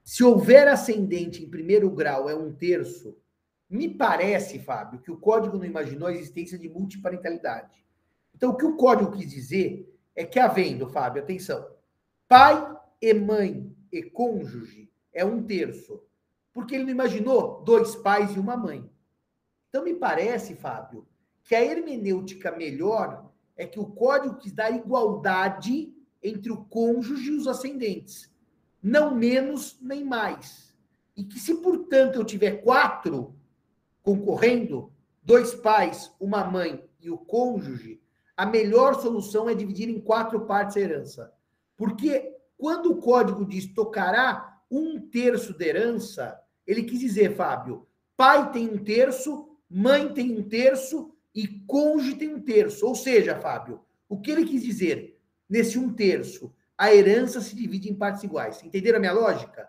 se 0.02 0.24
houver 0.24 0.66
ascendente 0.66 1.44
em 1.44 1.48
primeiro 1.48 1.88
grau 1.88 2.28
é 2.28 2.34
um 2.34 2.52
terço, 2.52 3.16
me 3.70 3.88
parece, 3.88 4.58
Fábio, 4.58 5.00
que 5.00 5.12
o 5.12 5.18
código 5.18 5.56
não 5.56 5.64
imaginou 5.64 6.08
a 6.08 6.12
existência 6.12 6.58
de 6.58 6.68
multiparentalidade. 6.68 7.80
Então, 8.34 8.50
o 8.50 8.56
que 8.56 8.66
o 8.66 8.76
código 8.76 9.12
quis 9.12 9.30
dizer 9.30 9.96
é 10.16 10.24
que 10.24 10.40
havendo, 10.40 10.88
Fábio, 10.88 11.22
atenção, 11.22 11.77
Pai 12.28 12.76
e 13.00 13.14
mãe 13.14 13.74
e 13.90 14.02
cônjuge 14.02 14.92
é 15.14 15.24
um 15.24 15.42
terço. 15.42 16.02
Porque 16.52 16.74
ele 16.74 16.84
não 16.84 16.90
imaginou 16.90 17.62
dois 17.62 17.96
pais 17.96 18.36
e 18.36 18.38
uma 18.38 18.54
mãe. 18.54 18.88
Então, 19.68 19.82
me 19.82 19.94
parece, 19.94 20.54
Fábio, 20.54 21.08
que 21.42 21.54
a 21.54 21.64
hermenêutica 21.64 22.52
melhor 22.52 23.32
é 23.56 23.66
que 23.66 23.80
o 23.80 23.86
código 23.86 24.36
quis 24.36 24.52
dar 24.52 24.70
igualdade 24.70 25.90
entre 26.22 26.52
o 26.52 26.64
cônjuge 26.64 27.30
e 27.30 27.36
os 27.36 27.48
ascendentes. 27.48 28.30
Não 28.82 29.14
menos 29.14 29.78
nem 29.80 30.04
mais. 30.04 30.76
E 31.16 31.24
que, 31.24 31.38
se, 31.38 31.54
portanto, 31.56 32.16
eu 32.16 32.24
tiver 32.24 32.62
quatro 32.62 33.34
concorrendo, 34.02 34.92
dois 35.22 35.54
pais, 35.54 36.14
uma 36.20 36.44
mãe 36.44 36.86
e 37.00 37.10
o 37.10 37.16
cônjuge, 37.16 38.02
a 38.36 38.44
melhor 38.44 39.00
solução 39.00 39.48
é 39.48 39.54
dividir 39.54 39.88
em 39.88 40.00
quatro 40.00 40.42
partes 40.42 40.76
a 40.76 40.80
herança. 40.80 41.37
Porque 41.78 42.36
quando 42.58 42.90
o 42.90 42.96
código 42.96 43.46
diz 43.46 43.72
tocará 43.72 44.60
um 44.68 45.00
terço 45.00 45.56
da 45.56 45.64
herança, 45.64 46.38
ele 46.66 46.82
quis 46.82 46.98
dizer, 46.98 47.36
Fábio, 47.36 47.86
pai 48.16 48.50
tem 48.50 48.68
um 48.68 48.82
terço, 48.82 49.56
mãe 49.70 50.12
tem 50.12 50.36
um 50.36 50.42
terço 50.42 51.14
e 51.32 51.46
cônjuge 51.46 52.16
tem 52.16 52.34
um 52.34 52.40
terço. 52.40 52.84
Ou 52.84 52.96
seja, 52.96 53.38
Fábio, 53.38 53.80
o 54.08 54.20
que 54.20 54.32
ele 54.32 54.44
quis 54.44 54.64
dizer? 54.64 55.22
Nesse 55.48 55.78
um 55.78 55.94
terço, 55.94 56.52
a 56.76 56.92
herança 56.92 57.40
se 57.40 57.54
divide 57.54 57.88
em 57.88 57.94
partes 57.94 58.24
iguais. 58.24 58.62
Entenderam 58.64 58.96
a 58.96 59.00
minha 59.00 59.12
lógica? 59.12 59.68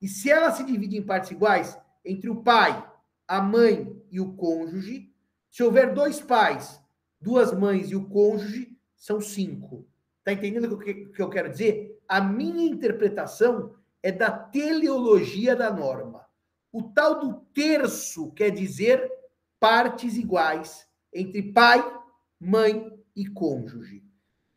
E 0.00 0.06
se 0.06 0.30
ela 0.30 0.52
se 0.52 0.62
divide 0.62 0.96
em 0.96 1.02
partes 1.02 1.32
iguais 1.32 1.76
entre 2.04 2.30
o 2.30 2.42
pai, 2.42 2.88
a 3.26 3.42
mãe 3.42 4.00
e 4.12 4.20
o 4.20 4.32
cônjuge, 4.34 5.12
se 5.50 5.62
houver 5.64 5.92
dois 5.92 6.20
pais, 6.20 6.80
duas 7.20 7.52
mães 7.52 7.90
e 7.90 7.96
o 7.96 8.08
cônjuge, 8.08 8.78
são 8.94 9.20
cinco. 9.20 9.87
Está 10.28 10.46
entendendo 10.46 10.74
o 10.74 10.78
que, 10.78 11.06
que 11.06 11.22
eu 11.22 11.30
quero 11.30 11.48
dizer? 11.48 11.98
A 12.06 12.20
minha 12.20 12.66
interpretação 12.66 13.74
é 14.02 14.12
da 14.12 14.30
teleologia 14.30 15.56
da 15.56 15.72
norma. 15.72 16.26
O 16.70 16.82
tal 16.82 17.18
do 17.18 17.40
terço 17.54 18.30
quer 18.32 18.50
dizer 18.50 19.10
partes 19.58 20.18
iguais 20.18 20.86
entre 21.14 21.42
pai, 21.50 21.82
mãe 22.38 22.92
e 23.16 23.26
cônjuge. 23.26 24.04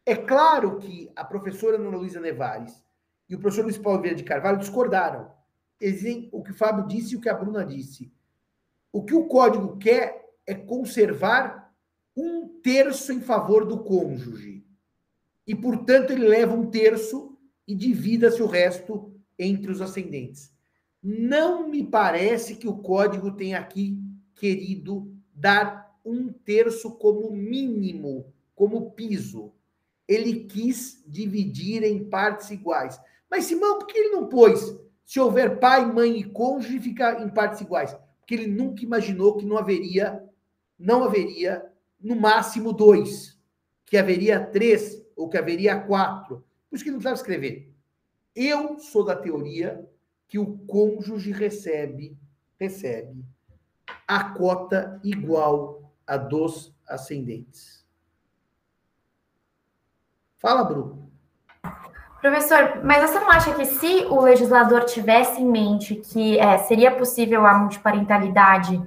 É 0.05 0.13
claro 0.13 0.77
que 0.77 1.09
a 1.15 1.23
professora 1.23 1.77
Ana 1.77 1.95
Luísa 1.95 2.19
Nevares 2.19 2.83
e 3.29 3.35
o 3.35 3.39
professor 3.39 3.63
Luiz 3.63 3.77
Paulo 3.77 4.01
Vieira 4.01 4.17
de 4.17 4.25
Carvalho 4.25 4.59
discordaram. 4.59 5.31
Eles 5.79 6.27
o 6.33 6.43
que 6.43 6.51
o 6.51 6.55
Fábio 6.55 6.85
disse 6.85 7.13
e 7.13 7.17
o 7.17 7.21
que 7.21 7.29
a 7.29 7.33
Bruna 7.33 7.63
disse. 7.63 8.11
O 8.91 9.05
que 9.05 9.13
o 9.13 9.25
código 9.25 9.77
quer 9.77 10.33
é 10.45 10.53
conservar 10.53 11.73
um 12.13 12.59
terço 12.61 13.13
em 13.13 13.21
favor 13.21 13.65
do 13.65 13.85
cônjuge 13.85 14.69
e, 15.51 15.55
portanto, 15.55 16.11
ele 16.11 16.25
leva 16.25 16.55
um 16.55 16.71
terço 16.71 17.37
e 17.67 17.75
divida-se 17.75 18.41
o 18.41 18.47
resto 18.47 19.13
entre 19.37 19.69
os 19.69 19.81
ascendentes. 19.81 20.49
Não 21.03 21.67
me 21.67 21.85
parece 21.85 22.55
que 22.55 22.69
o 22.69 22.77
código 22.77 23.33
tenha 23.33 23.59
aqui 23.59 24.01
querido 24.33 25.13
dar 25.35 25.93
um 26.05 26.31
terço 26.31 26.91
como 26.91 27.29
mínimo, 27.31 28.33
como 28.55 28.91
piso. 28.91 29.51
Ele 30.07 30.45
quis 30.45 31.03
dividir 31.05 31.83
em 31.83 32.01
partes 32.05 32.49
iguais. 32.49 32.97
Mas, 33.29 33.43
Simão, 33.43 33.77
por 33.77 33.87
que 33.87 33.97
ele 33.97 34.15
não 34.15 34.29
pôs? 34.29 34.79
Se 35.03 35.19
houver 35.19 35.59
pai, 35.59 35.85
mãe 35.85 36.17
e 36.17 36.23
cônjuge, 36.23 36.79
ficar 36.79 37.21
em 37.21 37.27
partes 37.27 37.59
iguais. 37.59 37.93
Porque 38.21 38.35
ele 38.35 38.47
nunca 38.47 38.85
imaginou 38.85 39.35
que 39.35 39.45
não 39.45 39.57
haveria, 39.57 40.23
não 40.79 41.03
haveria, 41.03 41.69
no 41.99 42.15
máximo, 42.15 42.71
dois. 42.71 43.37
Que 43.85 43.97
haveria 43.97 44.39
três 44.39 45.00
ou 45.21 45.29
que 45.29 45.37
haveria 45.37 45.79
quatro. 45.79 46.43
Por 46.69 46.75
isso 46.75 46.83
que 46.83 46.91
não 46.91 46.97
precisava 46.97 47.15
escrever. 47.15 47.71
Eu 48.35 48.79
sou 48.79 49.05
da 49.05 49.15
teoria 49.15 49.87
que 50.27 50.39
o 50.39 50.57
cônjuge 50.59 51.31
recebe, 51.31 52.17
recebe 52.59 53.25
a 54.07 54.23
cota 54.23 54.99
igual 55.03 55.93
a 56.07 56.17
dos 56.17 56.73
ascendentes. 56.87 57.85
Fala, 60.39 60.63
Bruno. 60.63 61.11
Professor, 62.19 62.83
mas 62.83 63.09
você 63.09 63.19
não 63.19 63.29
acha 63.29 63.53
que 63.53 63.65
se 63.65 64.05
o 64.05 64.21
legislador 64.21 64.85
tivesse 64.85 65.41
em 65.41 65.45
mente 65.45 65.95
que 65.95 66.39
é, 66.39 66.57
seria 66.59 66.95
possível 66.95 67.45
a 67.45 67.53
multiparentalidade, 67.55 68.81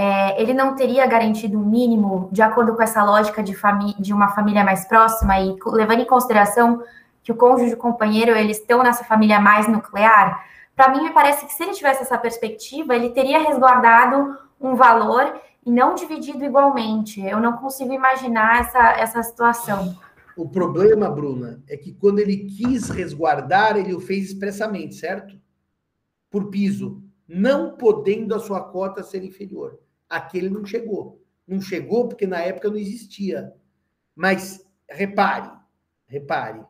é, 0.00 0.40
ele 0.40 0.54
não 0.54 0.76
teria 0.76 1.04
garantido 1.08 1.58
o 1.58 1.66
mínimo 1.66 2.28
de 2.30 2.40
acordo 2.40 2.76
com 2.76 2.80
essa 2.80 3.02
lógica 3.02 3.42
de, 3.42 3.52
de 3.98 4.12
uma 4.12 4.28
família 4.28 4.62
mais 4.62 4.84
próxima 4.84 5.40
e 5.40 5.56
levando 5.66 6.02
em 6.02 6.06
consideração 6.06 6.84
que 7.20 7.32
o 7.32 7.34
cônjuge 7.34 7.72
e 7.72 7.74
o 7.74 7.78
companheiro 7.78 8.30
eles 8.30 8.58
estão 8.58 8.80
nessa 8.80 9.02
família 9.02 9.40
mais 9.40 9.66
nuclear? 9.66 10.40
Para 10.76 10.90
mim, 10.90 11.02
me 11.02 11.10
parece 11.10 11.44
que 11.44 11.52
se 11.52 11.64
ele 11.64 11.72
tivesse 11.72 12.02
essa 12.02 12.16
perspectiva, 12.16 12.94
ele 12.94 13.10
teria 13.10 13.40
resguardado 13.40 14.38
um 14.60 14.76
valor 14.76 15.34
e 15.66 15.70
não 15.72 15.96
dividido 15.96 16.44
igualmente. 16.44 17.20
Eu 17.20 17.40
não 17.40 17.54
consigo 17.54 17.92
imaginar 17.92 18.60
essa, 18.60 18.92
essa 18.92 19.22
situação. 19.24 19.98
O 20.36 20.48
problema, 20.48 21.10
Bruna, 21.10 21.60
é 21.68 21.76
que 21.76 21.92
quando 21.92 22.20
ele 22.20 22.36
quis 22.36 22.88
resguardar, 22.88 23.76
ele 23.76 23.92
o 23.92 23.98
fez 23.98 24.26
expressamente, 24.26 24.94
certo? 24.94 25.36
Por 26.30 26.50
piso, 26.50 27.02
não 27.26 27.76
podendo 27.76 28.32
a 28.32 28.38
sua 28.38 28.60
cota 28.60 29.02
ser 29.02 29.24
inferior. 29.24 29.76
Aquele 30.08 30.48
não 30.48 30.64
chegou. 30.64 31.22
Não 31.46 31.60
chegou 31.60 32.08
porque 32.08 32.26
na 32.26 32.40
época 32.40 32.68
não 32.68 32.76
existia. 32.76 33.52
Mas 34.14 34.66
repare, 34.88 35.50
repare, 36.06 36.64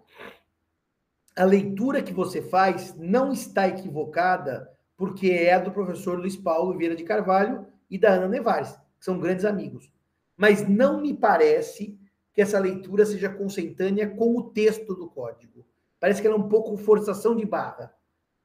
a 1.37 1.45
leitura 1.45 2.03
que 2.03 2.13
você 2.13 2.43
faz 2.43 2.95
não 2.97 3.33
está 3.33 3.69
equivocada, 3.69 4.71
porque 4.97 5.31
é 5.31 5.55
a 5.55 5.61
do 5.61 5.71
professor 5.71 6.19
Luiz 6.19 6.37
Paulo 6.37 6.77
Vieira 6.77 6.97
de 6.97 7.05
Carvalho 7.05 7.67
e 7.89 7.97
da 7.97 8.11
Ana 8.11 8.29
Nevares, 8.29 8.73
que 8.99 9.05
são 9.05 9.21
grandes 9.21 9.45
amigos. 9.45 9.91
Mas 10.37 10.69
não 10.69 11.01
me 11.01 11.15
parece 11.15 11.99
que 12.33 12.43
essa 12.43 12.59
leitura 12.59 13.07
seja 13.07 13.29
consentânea 13.29 14.09
com 14.09 14.37
o 14.37 14.51
texto 14.51 14.95
do 14.95 15.09
código. 15.09 15.65
Parece 16.01 16.21
que 16.21 16.27
ela 16.27 16.37
é 16.37 16.39
um 16.39 16.49
pouco 16.49 16.77
forçação 16.77 17.35
de 17.35 17.45
barra. 17.45 17.93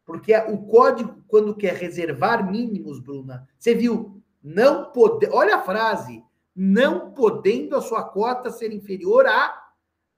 Porque 0.06 0.36
o 0.36 0.66
código, 0.66 1.24
quando 1.28 1.56
quer 1.56 1.76
reservar 1.76 2.50
mínimos, 2.50 3.00
Bruna, 3.00 3.48
você 3.58 3.74
viu, 3.74 4.23
não 4.44 4.92
pode, 4.92 5.28
olha 5.32 5.56
a 5.56 5.62
frase, 5.62 6.24
não 6.56 7.12
podendo 7.12 7.76
a 7.76 7.82
sua 7.82 8.04
cota 8.04 8.52
ser 8.52 8.74
inferior 8.74 9.26
a, 9.26 9.64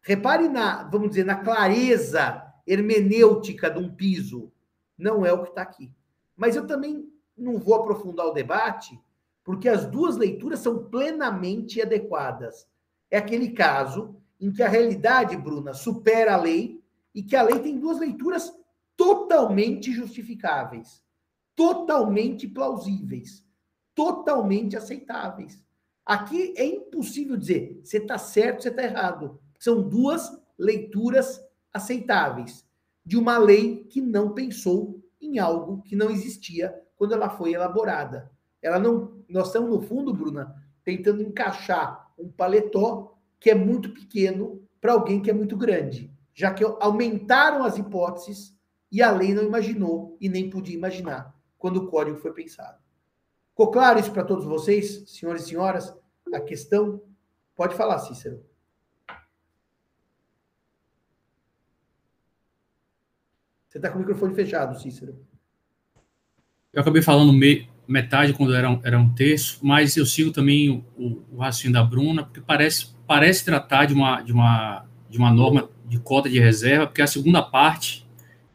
repare 0.01 0.49
na, 0.49 0.83
vamos 0.83 1.09
dizer, 1.09 1.23
na 1.23 1.35
clareza 1.35 2.43
hermenêutica 2.65 3.69
de 3.69 3.79
um 3.79 3.93
piso. 3.93 4.51
Não 4.97 5.25
é 5.25 5.31
o 5.31 5.43
que 5.43 5.49
está 5.49 5.61
aqui. 5.61 5.93
Mas 6.35 6.55
eu 6.55 6.65
também 6.65 7.07
não 7.37 7.59
vou 7.59 7.75
aprofundar 7.75 8.25
o 8.25 8.33
debate, 8.33 8.99
porque 9.43 9.69
as 9.69 9.85
duas 9.85 10.17
leituras 10.17 10.59
são 10.59 10.85
plenamente 10.85 11.81
adequadas. 11.81 12.67
É 13.11 13.17
aquele 13.17 13.51
caso 13.51 14.15
em 14.41 14.51
que 14.51 14.63
a 14.63 14.67
realidade, 14.67 15.37
Bruna, 15.37 15.73
supera 15.73 16.33
a 16.33 16.41
lei 16.41 16.83
e 17.13 17.21
que 17.21 17.35
a 17.35 17.43
lei 17.43 17.59
tem 17.59 17.77
duas 17.77 17.99
leituras 17.99 18.51
totalmente 18.97 19.91
justificáveis, 19.91 21.03
totalmente 21.55 22.47
plausíveis, 22.47 23.44
totalmente 23.95 24.75
aceitáveis. 24.75 25.63
Aqui 26.05 26.53
é 26.55 26.65
impossível 26.65 27.35
dizer 27.35 27.81
você 27.83 27.97
está 27.97 28.17
certo, 28.17 28.61
você 28.61 28.69
está 28.69 28.83
errado. 28.83 29.39
São 29.57 29.81
duas 29.81 30.31
leituras 30.59 31.41
aceitáveis 31.73 32.63
de 33.03 33.17
uma 33.17 33.37
lei 33.37 33.85
que 33.85 34.01
não 34.01 34.33
pensou 34.33 35.01
em 35.21 35.39
algo 35.39 35.81
que 35.81 35.95
não 35.95 36.11
existia 36.11 36.79
quando 36.95 37.13
ela 37.13 37.29
foi 37.29 37.53
elaborada. 37.53 38.31
Ela 38.61 38.79
não, 38.79 39.23
nós 39.27 39.47
estamos 39.47 39.69
no 39.69 39.81
fundo, 39.81 40.13
Bruna, 40.13 40.55
tentando 40.83 41.21
encaixar 41.21 42.11
um 42.17 42.29
paletó 42.29 43.17
que 43.39 43.49
é 43.49 43.55
muito 43.55 43.89
pequeno 43.89 44.61
para 44.79 44.93
alguém 44.93 45.21
que 45.21 45.29
é 45.29 45.33
muito 45.33 45.57
grande, 45.57 46.11
já 46.33 46.53
que 46.53 46.63
aumentaram 46.63 47.63
as 47.63 47.77
hipóteses 47.77 48.55
e 48.91 49.01
a 49.01 49.11
lei 49.11 49.33
não 49.33 49.43
imaginou 49.43 50.15
e 50.21 50.29
nem 50.29 50.49
podia 50.49 50.75
imaginar 50.75 51.35
quando 51.57 51.77
o 51.77 51.87
código 51.87 52.17
foi 52.17 52.33
pensado. 52.33 52.84
Ficou 53.55 53.71
claro 53.71 53.97
isso 53.97 54.11
para 54.11 54.25
todos 54.25 54.43
vocês, 54.43 55.05
senhores 55.07 55.43
e 55.43 55.47
senhoras? 55.47 55.97
A 56.33 56.41
questão 56.41 57.01
pode 57.55 57.73
falar, 57.73 57.99
Cícero. 57.99 58.43
Você 63.69 63.77
está 63.77 63.89
com 63.89 63.95
o 63.95 63.99
microfone 63.99 64.35
fechado, 64.35 64.77
Cícero. 64.77 65.17
Eu 66.73 66.81
acabei 66.81 67.01
falando 67.01 67.31
me, 67.31 67.69
metade 67.87 68.33
quando 68.33 68.53
era 68.53 68.69
um, 68.69 68.81
era 68.83 68.99
um 68.99 69.13
terço, 69.13 69.59
mas 69.61 69.95
eu 69.95 70.05
sigo 70.05 70.33
também 70.33 70.85
o, 70.97 71.23
o, 71.31 71.37
raciocínio 71.37 71.75
da 71.75 71.83
Bruna, 71.83 72.25
porque 72.25 72.41
parece, 72.41 72.93
parece 73.07 73.45
tratar 73.45 73.85
de 73.85 73.93
uma, 73.93 74.21
de, 74.21 74.33
uma, 74.33 74.85
de 75.09 75.17
uma 75.17 75.31
norma 75.31 75.69
de 75.85 75.97
cota 75.97 76.29
de 76.29 76.41
reserva, 76.41 76.87
porque 76.87 77.01
a 77.01 77.07
segunda 77.07 77.41
parte 77.41 78.05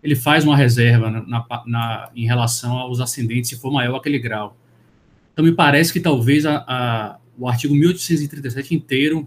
ele 0.03 0.15
faz 0.15 0.45
uma 0.45 0.59
reserva 0.59 1.11
na, 1.11 1.23
na, 1.27 1.65
na, 1.65 2.11
em 2.15 2.27
relação 2.27 2.77
aos 2.77 3.01
ascendentes, 3.01 3.49
se 3.49 3.59
for 3.59 3.73
maior 3.73 3.97
aquele 3.97 4.19
grau. 4.19 4.59
Então, 5.41 5.49
me 5.49 5.57
parece 5.57 5.91
que 5.91 6.01
talvez 6.01 6.45
a, 6.45 6.57
a, 6.69 7.19
o 7.39 7.49
artigo 7.49 7.75
1837 7.75 8.75
inteiro, 8.75 9.27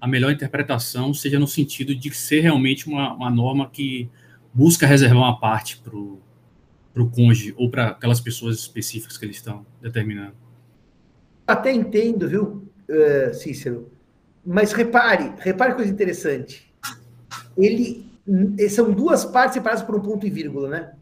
a 0.00 0.06
melhor 0.06 0.30
interpretação 0.30 1.12
seja 1.12 1.36
no 1.36 1.48
sentido 1.48 1.96
de 1.96 2.14
ser 2.14 2.42
realmente 2.42 2.86
uma, 2.86 3.12
uma 3.12 3.28
norma 3.28 3.68
que 3.68 4.08
busca 4.52 4.86
reservar 4.86 5.18
uma 5.18 5.40
parte 5.40 5.82
para 5.82 5.96
o 5.96 7.10
cônjuge 7.10 7.52
ou 7.56 7.68
para 7.68 7.88
aquelas 7.88 8.20
pessoas 8.20 8.56
específicas 8.56 9.18
que 9.18 9.24
eles 9.24 9.34
estão 9.34 9.66
determinando. 9.82 10.34
Até 11.44 11.72
entendo, 11.72 12.28
viu, 12.28 12.64
uh, 12.88 13.34
Cícero? 13.34 13.90
Mas 14.46 14.72
repare, 14.72 15.32
repare 15.40 15.74
coisa 15.74 15.90
interessante. 15.90 16.72
Ele 17.58 18.08
são 18.70 18.92
duas 18.92 19.24
partes 19.24 19.54
separadas 19.54 19.82
por 19.82 19.96
um 19.96 20.00
ponto 20.00 20.24
e 20.24 20.30
vírgula, 20.30 20.68
né? 20.68 20.92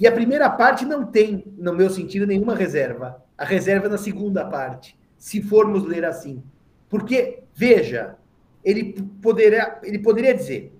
E 0.00 0.06
a 0.06 0.12
primeira 0.12 0.48
parte 0.50 0.84
não 0.84 1.06
tem, 1.06 1.44
no 1.56 1.72
meu 1.72 1.90
sentido, 1.90 2.26
nenhuma 2.26 2.54
reserva. 2.54 3.22
A 3.36 3.44
reserva 3.44 3.86
é 3.86 3.90
na 3.90 3.98
segunda 3.98 4.44
parte, 4.44 4.98
se 5.18 5.42
formos 5.42 5.84
ler 5.84 6.04
assim. 6.04 6.42
Porque, 6.88 7.42
veja, 7.54 8.16
ele 8.64 8.94
poderia, 9.20 9.78
ele 9.82 9.98
poderia 9.98 10.34
dizer: 10.34 10.76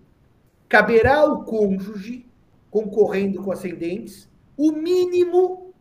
caberá 0.68 1.16
ao 1.18 1.44
cônjuge, 1.44 2.26
concorrendo 2.70 3.42
com 3.42 3.52
ascendentes, 3.52 4.28
o 4.56 4.72
mínimo 4.72 5.74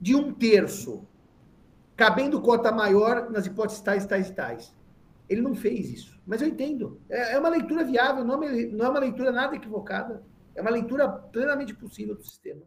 de 0.00 0.14
um 0.14 0.32
terço, 0.32 1.06
cabendo 1.96 2.40
cota 2.40 2.70
maior 2.70 3.30
nas 3.30 3.46
hipóteses 3.46 3.80
tais, 3.80 4.06
tais 4.06 4.28
e 4.28 4.32
tais. 4.32 4.74
Ele 5.28 5.40
não 5.40 5.54
fez 5.54 5.90
isso. 5.90 6.20
Mas 6.26 6.42
eu 6.42 6.48
entendo. 6.48 7.00
É, 7.08 7.34
é 7.34 7.38
uma 7.38 7.48
leitura 7.48 7.84
viável, 7.84 8.24
não 8.24 8.42
é, 8.42 8.66
não 8.66 8.86
é 8.86 8.88
uma 8.88 9.00
leitura 9.00 9.32
nada 9.32 9.56
equivocada. 9.56 10.22
É 10.56 10.60
uma 10.62 10.70
leitura 10.70 11.06
plenamente 11.06 11.74
possível 11.74 12.14
do 12.14 12.24
sistema. 12.24 12.62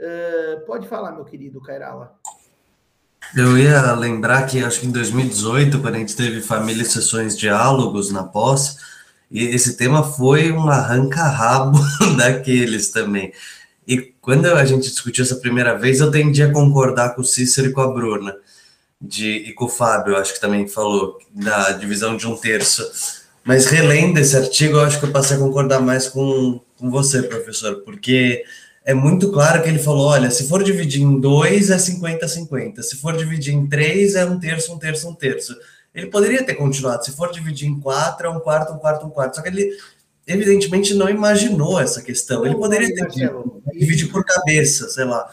Uh, 0.00 0.66
pode 0.66 0.88
falar, 0.88 1.12
meu 1.12 1.24
querido 1.24 1.62
Cairala. 1.62 2.18
Eu 3.34 3.56
ia 3.56 3.92
lembrar 3.92 4.46
que 4.46 4.62
acho 4.62 4.80
que 4.80 4.86
em 4.86 4.90
2018, 4.90 5.80
quando 5.80 5.94
a 5.94 5.98
gente 5.98 6.16
teve 6.16 6.40
família 6.40 6.82
e 6.82 6.86
sessões 6.86 7.36
diálogos 7.38 8.10
na 8.10 8.24
pós, 8.24 8.76
e 9.30 9.44
esse 9.44 9.76
tema 9.76 10.02
foi 10.02 10.52
um 10.52 10.68
arranca-rabo 10.68 11.78
daqueles 12.16 12.90
também. 12.90 13.32
E 13.86 14.14
quando 14.20 14.46
a 14.46 14.64
gente 14.64 14.90
discutiu 14.90 15.24
essa 15.24 15.36
primeira 15.36 15.78
vez, 15.78 16.00
eu 16.00 16.10
tendi 16.10 16.42
a 16.42 16.52
concordar 16.52 17.14
com 17.14 17.22
o 17.22 17.24
Cícero 17.24 17.68
e 17.68 17.72
com 17.72 17.80
a 17.80 17.88
Bruna, 17.88 18.36
de, 19.00 19.28
e 19.28 19.52
com 19.52 19.66
o 19.66 19.68
Fábio, 19.68 20.16
acho 20.16 20.34
que 20.34 20.40
também 20.40 20.66
falou, 20.66 21.18
da 21.32 21.72
divisão 21.72 22.16
de 22.16 22.26
um 22.26 22.36
terço. 22.36 22.84
Mas 23.44 23.66
relendo 23.66 24.18
esse 24.18 24.36
artigo, 24.36 24.76
eu 24.76 24.80
acho 24.80 24.98
que 24.98 25.06
eu 25.06 25.12
passei 25.12 25.36
a 25.36 25.40
concordar 25.40 25.80
mais 25.80 26.08
com, 26.08 26.60
com 26.78 26.90
você, 26.90 27.22
professor, 27.22 27.82
porque 27.82 28.44
é 28.84 28.94
muito 28.94 29.32
claro 29.32 29.62
que 29.62 29.68
ele 29.68 29.78
falou: 29.78 30.06
olha, 30.06 30.30
se 30.30 30.48
for 30.48 30.62
dividir 30.62 31.02
em 31.02 31.18
dois, 31.20 31.70
é 31.70 31.76
50-50, 31.76 32.82
se 32.82 32.96
for 32.96 33.16
dividir 33.16 33.52
em 33.52 33.66
três, 33.68 34.14
é 34.14 34.24
um 34.24 34.38
terço, 34.38 34.72
um 34.72 34.78
terço, 34.78 35.08
um 35.08 35.14
terço. 35.14 35.56
Ele 35.92 36.06
poderia 36.06 36.44
ter 36.44 36.54
continuado. 36.54 37.04
Se 37.04 37.10
for 37.10 37.32
dividir 37.32 37.66
em 37.66 37.80
quatro, 37.80 38.26
é 38.26 38.30
um 38.30 38.38
quarto, 38.38 38.74
um 38.74 38.78
quarto, 38.78 39.06
um 39.06 39.10
quarto. 39.10 39.36
Só 39.36 39.42
que 39.42 39.48
ele, 39.48 39.76
evidentemente, 40.26 40.94
não 40.94 41.08
imaginou 41.08 41.80
essa 41.80 42.02
questão. 42.02 42.44
Ele 42.44 42.54
poderia 42.54 42.94
ter 42.94 43.08
dividido 43.72 44.12
por 44.12 44.22
cabeça, 44.22 44.88
sei 44.90 45.04
lá. 45.04 45.28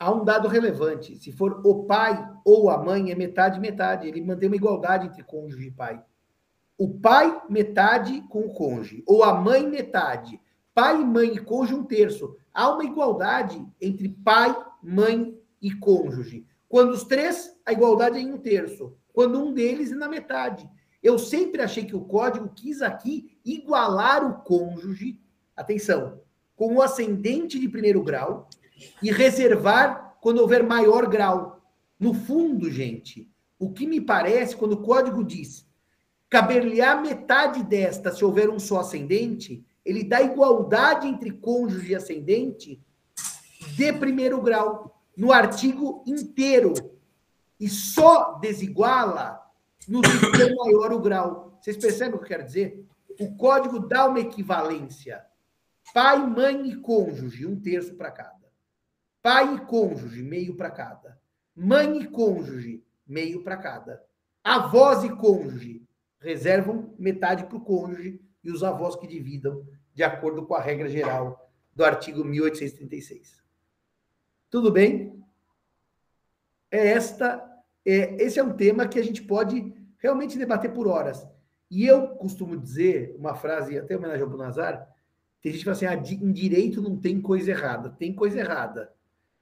Há 0.00 0.10
um 0.10 0.24
dado 0.24 0.48
relevante. 0.48 1.16
Se 1.18 1.30
for 1.30 1.60
o 1.62 1.84
pai 1.84 2.26
ou 2.44 2.70
a 2.70 2.82
mãe, 2.82 3.12
é 3.12 3.14
metade, 3.14 3.60
metade. 3.60 4.08
Ele 4.08 4.22
mantém 4.22 4.48
uma 4.48 4.56
igualdade 4.56 5.06
entre 5.06 5.22
cônjuge 5.22 5.68
e 5.68 5.70
pai. 5.70 6.02
O 6.76 6.88
pai, 6.88 7.40
metade 7.48 8.24
com 8.28 8.40
o 8.40 8.52
cônjuge. 8.52 9.04
Ou 9.06 9.22
a 9.22 9.34
mãe, 9.34 9.64
metade. 9.68 10.40
Pai, 10.74 11.04
mãe 11.04 11.34
e 11.34 11.38
cônjuge, 11.38 11.74
um 11.74 11.84
terço. 11.84 12.36
Há 12.52 12.70
uma 12.72 12.84
igualdade 12.84 13.64
entre 13.80 14.08
pai, 14.08 14.54
mãe 14.82 15.38
e 15.60 15.72
cônjuge. 15.74 16.46
Quando 16.68 16.90
os 16.92 17.04
três, 17.04 17.54
a 17.64 17.72
igualdade 17.72 18.18
é 18.18 18.22
em 18.22 18.32
um 18.32 18.38
terço 18.38 18.96
quando 19.12 19.38
um 19.38 19.52
deles 19.52 19.92
é 19.92 19.94
na 19.94 20.08
metade. 20.08 20.68
Eu 21.02 21.18
sempre 21.18 21.60
achei 21.60 21.84
que 21.84 21.96
o 21.96 22.04
código 22.04 22.48
quis 22.54 22.80
aqui 22.80 23.38
igualar 23.44 24.24
o 24.24 24.42
cônjuge, 24.42 25.20
atenção, 25.56 26.20
com 26.56 26.76
o 26.76 26.82
ascendente 26.82 27.58
de 27.58 27.68
primeiro 27.68 28.02
grau 28.02 28.48
e 29.02 29.10
reservar 29.10 30.16
quando 30.20 30.38
houver 30.38 30.62
maior 30.62 31.06
grau. 31.06 31.60
No 31.98 32.14
fundo, 32.14 32.70
gente, 32.70 33.28
o 33.58 33.72
que 33.72 33.86
me 33.86 34.00
parece, 34.00 34.56
quando 34.56 34.72
o 34.72 34.82
código 34.82 35.22
diz 35.22 35.66
caber-lhe-á 36.30 36.96
metade 36.96 37.62
desta 37.62 38.10
se 38.10 38.24
houver 38.24 38.48
um 38.48 38.58
só 38.58 38.80
ascendente, 38.80 39.62
ele 39.84 40.04
dá 40.04 40.22
igualdade 40.22 41.08
entre 41.08 41.30
cônjuge 41.30 41.92
e 41.92 41.96
ascendente 41.96 42.80
de 43.74 43.92
primeiro 43.92 44.40
grau, 44.40 45.00
no 45.16 45.32
artigo 45.32 46.02
inteiro, 46.06 46.72
e 47.58 47.68
só 47.68 48.38
desiguala 48.38 49.40
no 49.88 50.00
que 50.00 50.54
maior 50.54 50.92
o 50.92 51.00
grau. 51.00 51.58
Vocês 51.60 51.76
percebem 51.76 52.14
o 52.14 52.18
que 52.18 52.24
eu 52.24 52.28
quero 52.28 52.44
dizer? 52.44 52.84
O 53.20 53.36
código 53.36 53.78
dá 53.78 54.06
uma 54.06 54.20
equivalência. 54.20 55.24
Pai, 55.92 56.26
mãe 56.26 56.68
e 56.68 56.76
cônjuge, 56.76 57.46
um 57.46 57.60
terço 57.60 57.94
para 57.94 58.10
cada. 58.10 58.50
Pai 59.22 59.54
e 59.54 59.60
cônjuge, 59.60 60.22
meio 60.22 60.56
para 60.56 60.70
cada. 60.70 61.20
Mãe 61.54 61.98
e 62.00 62.06
cônjuge, 62.06 62.82
meio 63.06 63.44
para 63.44 63.56
cada. 63.56 64.02
Avós 64.42 65.04
e 65.04 65.10
cônjuge, 65.10 65.86
reservam 66.20 66.94
metade 66.98 67.44
para 67.44 67.56
o 67.56 67.60
cônjuge 67.60 68.20
e 68.42 68.50
os 68.50 68.62
avós 68.62 68.96
que 68.96 69.06
dividam, 69.06 69.66
de 69.94 70.02
acordo 70.02 70.44
com 70.44 70.54
a 70.54 70.60
regra 70.60 70.88
geral 70.88 71.50
do 71.74 71.84
artigo 71.84 72.24
1836. 72.24 73.42
Tudo 74.50 74.70
bem? 74.70 75.22
É 76.70 76.88
esta, 76.88 77.42
é, 77.84 78.22
esse 78.22 78.38
é 78.38 78.42
um 78.42 78.54
tema 78.54 78.88
que 78.88 78.98
a 78.98 79.04
gente 79.04 79.22
pode 79.22 79.72
realmente 79.98 80.38
debater 80.38 80.72
por 80.72 80.86
horas. 80.86 81.26
E 81.70 81.86
eu 81.86 82.08
costumo 82.08 82.56
dizer 82.56 83.14
uma 83.18 83.34
frase, 83.34 83.78
até 83.78 83.96
homenagem 83.96 84.22
ao 84.22 84.28
Bunazar, 84.28 84.86
tem 85.40 85.52
gente 85.52 85.60
que 85.60 85.64
fala 85.64 85.76
assim, 85.76 85.86
ah, 85.86 85.94
em 85.94 86.32
direito 86.32 86.80
não 86.80 86.96
tem 86.96 87.20
coisa 87.20 87.50
errada. 87.50 87.90
Tem 87.90 88.14
coisa 88.14 88.38
errada. 88.38 88.92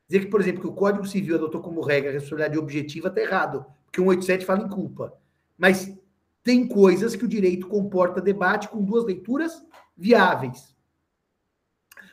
Dizer 0.09 0.25
que, 0.25 0.31
por 0.31 0.41
exemplo, 0.41 0.61
que 0.61 0.67
o 0.67 0.73
Código 0.73 1.07
Civil 1.07 1.37
adotou 1.37 1.61
como 1.61 1.81
regra 1.83 2.11
a 2.11 2.13
responsabilidade 2.13 2.59
objetiva 2.59 3.09
está 3.09 3.21
errado, 3.21 3.65
porque 3.85 4.01
o 4.01 4.05
187 4.05 4.45
fala 4.45 4.65
em 4.65 4.69
culpa. 4.69 5.15
Mas 5.59 5.95
tem 6.43 6.67
coisas 6.67 7.15
que 7.15 7.25
o 7.25 7.29
direito 7.29 7.69
comporta 7.69 8.21
debate 8.21 8.69
com 8.69 8.85
duas 8.85 9.05
leituras 9.05 9.63
viáveis. 9.97 10.75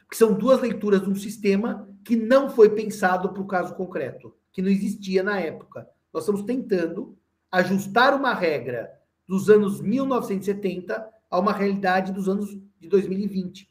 Que 0.10 0.18
são 0.18 0.34
duas 0.34 0.62
leituras 0.62 1.02
de 1.02 1.10
um 1.10 1.16
sistema 1.16 1.88
que 2.04 2.16
não 2.16 2.50
foi 2.50 2.70
pensado 2.70 3.34
para 3.34 3.42
o 3.42 3.48
caso 3.48 3.76
concreto, 3.76 4.36
que 4.52 4.62
não 4.62 4.70
existia 4.70 5.24
na 5.24 5.40
época. 5.40 5.88
Nós 6.14 6.24
estamos 6.24 6.44
tentando 6.44 7.18
ajustar 7.52 8.14
uma 8.14 8.34
regra 8.34 8.92
dos 9.28 9.50
anos 9.50 9.82
1970 9.82 11.08
a 11.30 11.40
uma 11.40 11.52
realidade 11.52 12.14
dos 12.14 12.30
anos 12.30 12.58
de 12.80 12.88
2020. 12.88 13.70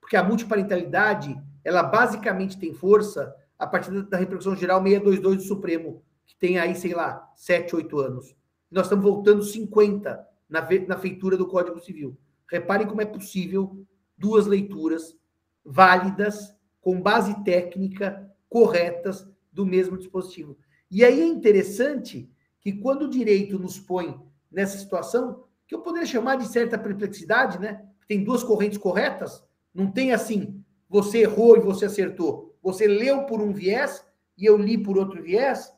Porque 0.00 0.16
a 0.16 0.22
multiparentalidade, 0.22 1.38
ela 1.64 1.82
basicamente 1.82 2.58
tem 2.58 2.74
força 2.74 3.34
a 3.58 3.66
partir 3.66 3.90
da 4.02 4.16
repercussão 4.16 4.54
geral 4.54 4.82
622 4.82 5.36
do 5.38 5.42
Supremo, 5.42 6.02
que 6.26 6.36
tem 6.36 6.58
aí, 6.58 6.74
sei 6.74 6.94
lá, 6.94 7.30
7, 7.36 7.74
8 7.74 7.98
anos. 7.98 8.36
Nós 8.70 8.86
estamos 8.86 9.04
voltando 9.04 9.42
50 9.42 10.26
na, 10.48 10.68
na 10.86 10.98
feitura 10.98 11.36
do 11.36 11.46
Código 11.46 11.80
Civil. 11.80 12.18
Reparem 12.50 12.86
como 12.86 13.02
é 13.02 13.06
possível 13.06 13.84
duas 14.16 14.46
leituras 14.46 15.16
válidas, 15.64 16.56
com 16.80 17.00
base 17.00 17.44
técnica, 17.44 18.30
corretas 18.48 19.28
do 19.52 19.66
mesmo 19.66 19.98
dispositivo. 19.98 20.56
E 20.90 21.04
aí 21.04 21.20
é 21.20 21.26
interessante 21.26 22.30
que 22.60 22.72
quando 22.72 23.02
o 23.02 23.10
direito 23.10 23.58
nos 23.58 23.78
põe 23.78 24.18
nessa 24.50 24.78
situação, 24.78 25.44
que 25.66 25.74
eu 25.74 25.82
poderia 25.82 26.06
chamar 26.06 26.36
de 26.36 26.46
certa 26.48 26.78
perplexidade, 26.78 27.58
né? 27.58 27.86
Tem 28.06 28.24
duas 28.24 28.42
correntes 28.42 28.78
corretas, 28.78 29.44
não 29.74 29.90
tem 29.90 30.12
assim, 30.12 30.64
você 30.88 31.18
errou 31.18 31.56
e 31.56 31.60
você 31.60 31.84
acertou. 31.84 32.56
Você 32.62 32.86
leu 32.86 33.26
por 33.26 33.40
um 33.40 33.52
viés 33.52 34.02
e 34.36 34.46
eu 34.46 34.56
li 34.56 34.78
por 34.78 34.96
outro 34.96 35.22
viés. 35.22 35.70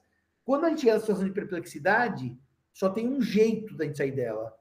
Quando 0.45 0.65
a 0.67 0.71
gente 0.71 0.89
é 0.89 0.95
na 0.95 1.01
situação 1.01 1.25
de 1.25 1.33
perplexidade, 1.33 2.37
só 2.73 2.89
tem 2.89 3.09
um 3.09 3.21
jeito 3.21 3.77
da 3.77 3.85
gente 3.85 3.99
sair 3.99 4.13
dela, 4.13 4.55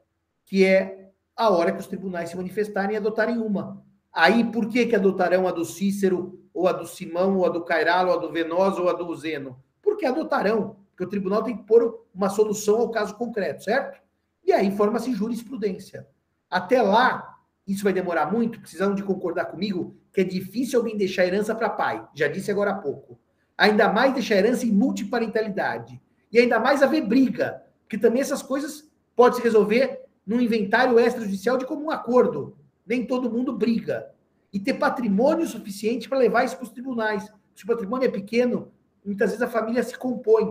que 0.45 0.65
é 0.65 1.11
a 1.35 1.49
hora 1.49 1.71
que 1.71 1.79
os 1.79 1.87
tribunais 1.87 2.29
se 2.29 2.37
manifestarem 2.37 2.95
e 2.95 2.97
adotarem 2.97 3.37
uma. 3.37 3.83
Aí, 4.11 4.43
por 4.51 4.67
que, 4.67 4.85
que 4.85 4.95
adotarão 4.95 5.47
a 5.47 5.51
do 5.51 5.63
Cícero, 5.63 6.39
ou 6.53 6.67
a 6.67 6.73
do 6.73 6.85
Simão, 6.85 7.37
ou 7.37 7.45
a 7.45 7.49
do 7.49 7.63
Cairalo, 7.63 8.09
ou 8.09 8.17
a 8.17 8.21
do 8.21 8.31
Venoso, 8.31 8.81
ou 8.81 8.89
a 8.89 8.93
do 8.93 9.15
Zeno? 9.15 9.61
Porque 9.81 10.05
adotarão, 10.05 10.77
porque 10.89 11.03
o 11.03 11.09
tribunal 11.09 11.43
tem 11.43 11.55
que 11.55 11.63
pôr 11.63 12.05
uma 12.13 12.29
solução 12.29 12.77
ao 12.79 12.91
caso 12.91 13.15
concreto, 13.15 13.63
certo? 13.63 14.01
E 14.43 14.51
aí 14.51 14.75
forma-se 14.75 15.13
jurisprudência. 15.13 16.07
Até 16.49 16.81
lá, 16.81 17.37
isso 17.65 17.83
vai 17.83 17.93
demorar 17.93 18.31
muito, 18.31 18.59
precisam 18.59 18.95
de 18.95 19.03
concordar 19.03 19.45
comigo 19.45 19.95
que 20.11 20.21
é 20.21 20.23
difícil 20.23 20.79
alguém 20.79 20.97
deixar 20.97 21.25
herança 21.25 21.53
para 21.53 21.69
pai, 21.69 22.05
já 22.13 22.27
disse 22.27 22.49
agora 22.49 22.71
há 22.71 22.75
pouco. 22.75 23.19
Ainda 23.57 23.91
mais 23.91 24.13
deixar 24.13 24.35
herança 24.35 24.65
em 24.65 24.71
multiparentalidade. 24.71 26.01
E 26.31 26.39
ainda 26.39 26.59
mais 26.59 26.81
haver 26.81 27.05
briga, 27.05 27.61
que 27.89 27.97
também 27.97 28.21
essas 28.21 28.43
coisas 28.43 28.87
podem 29.15 29.39
se 29.39 29.43
resolver 29.43 30.01
num 30.25 30.39
inventário 30.39 30.99
extrajudicial 30.99 31.57
de 31.57 31.65
comum 31.65 31.89
acordo. 31.89 32.55
Nem 32.85 33.05
todo 33.05 33.31
mundo 33.31 33.51
briga. 33.51 34.11
E 34.53 34.59
ter 34.59 34.75
patrimônio 34.75 35.47
suficiente 35.47 36.07
para 36.07 36.19
levar 36.19 36.45
isso 36.45 36.55
para 36.55 36.65
os 36.65 36.71
tribunais. 36.71 37.27
Se 37.55 37.63
o 37.63 37.67
patrimônio 37.67 38.05
é 38.05 38.11
pequeno, 38.11 38.71
muitas 39.03 39.31
vezes 39.31 39.41
a 39.41 39.49
família 39.49 39.81
se 39.83 39.97
compõe. 39.97 40.45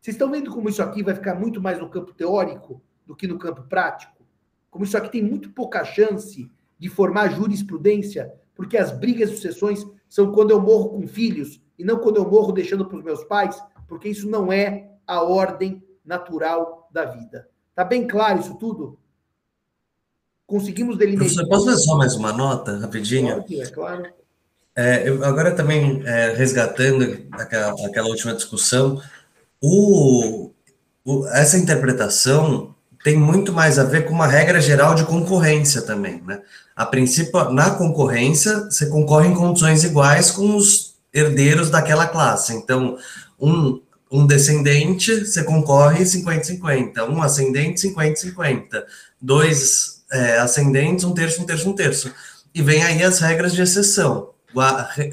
Vocês 0.00 0.14
estão 0.14 0.30
vendo 0.30 0.50
como 0.50 0.70
isso 0.70 0.82
aqui 0.82 1.02
vai 1.02 1.14
ficar 1.14 1.34
muito 1.34 1.60
mais 1.60 1.78
no 1.78 1.90
campo 1.90 2.14
teórico 2.14 2.82
do 3.06 3.14
que 3.14 3.26
no 3.26 3.38
campo 3.38 3.62
prático? 3.64 4.24
Como 4.70 4.84
isso 4.84 4.96
aqui 4.96 5.12
tem 5.12 5.22
muito 5.22 5.50
pouca 5.50 5.84
chance 5.84 6.50
de 6.78 6.88
formar 6.88 7.28
jurisprudência, 7.28 8.32
porque 8.54 8.78
as 8.78 8.90
brigas 8.90 9.30
e 9.30 9.34
sucessões 9.34 9.86
são 10.08 10.32
quando 10.32 10.50
eu 10.50 10.60
morro 10.60 10.90
com 10.90 11.06
filhos 11.06 11.60
e 11.78 11.84
não 11.84 11.98
quando 11.98 12.16
eu 12.16 12.28
morro 12.28 12.52
deixando 12.52 12.86
para 12.86 12.96
os 12.96 13.04
meus 13.04 13.22
pais, 13.24 13.62
porque 13.86 14.08
isso 14.08 14.28
não 14.30 14.50
é 14.50 14.90
a 15.06 15.22
ordem 15.22 15.82
natural 16.04 16.88
da 16.92 17.04
vida. 17.04 17.48
Tá 17.74 17.84
bem 17.84 18.06
claro 18.06 18.40
isso 18.40 18.54
tudo? 18.54 18.98
Conseguimos 20.46 20.98
delimitar. 20.98 21.26
Professor, 21.26 21.48
posso 21.48 21.66
fazer 21.66 21.78
só 21.78 21.96
mais 21.96 22.14
uma 22.14 22.32
nota, 22.32 22.78
rapidinho? 22.78 23.36
Pode, 23.36 23.60
é 23.60 23.66
claro. 23.66 24.12
É, 24.74 25.08
eu, 25.08 25.24
agora 25.24 25.54
também, 25.54 26.02
é, 26.06 26.32
resgatando 26.32 27.26
aquela, 27.32 27.72
aquela, 27.86 28.08
última 28.08 28.34
discussão, 28.34 29.00
o, 29.60 30.50
o, 31.04 31.26
essa 31.28 31.58
interpretação 31.58 32.74
tem 33.02 33.16
muito 33.16 33.52
mais 33.52 33.78
a 33.78 33.84
ver 33.84 34.06
com 34.06 34.12
uma 34.12 34.26
regra 34.26 34.60
geral 34.60 34.94
de 34.94 35.04
concorrência 35.04 35.82
também, 35.82 36.22
né? 36.22 36.42
A 36.76 36.86
princípio, 36.86 37.50
na 37.50 37.70
concorrência, 37.72 38.64
você 38.64 38.86
concorre 38.86 39.28
em 39.28 39.34
condições 39.34 39.84
iguais 39.84 40.30
com 40.30 40.56
os 40.56 40.94
herdeiros 41.12 41.70
daquela 41.70 42.06
classe. 42.06 42.54
Então, 42.54 42.96
um, 43.38 43.80
um 44.10 44.26
descendente, 44.26 45.24
você 45.24 45.44
concorre 45.44 46.04
50-50. 46.04 47.08
Um 47.08 47.22
ascendente, 47.22 47.88
50-50. 47.88 48.84
Dois 49.20 50.02
é, 50.10 50.38
ascendentes, 50.38 51.04
um 51.04 51.14
terço, 51.14 51.42
um 51.42 51.46
terço, 51.46 51.70
um 51.70 51.72
terço. 51.72 52.12
E 52.54 52.60
vem 52.60 52.82
aí 52.82 53.02
as 53.02 53.20
regras 53.20 53.52
de 53.52 53.62
exceção. 53.62 54.30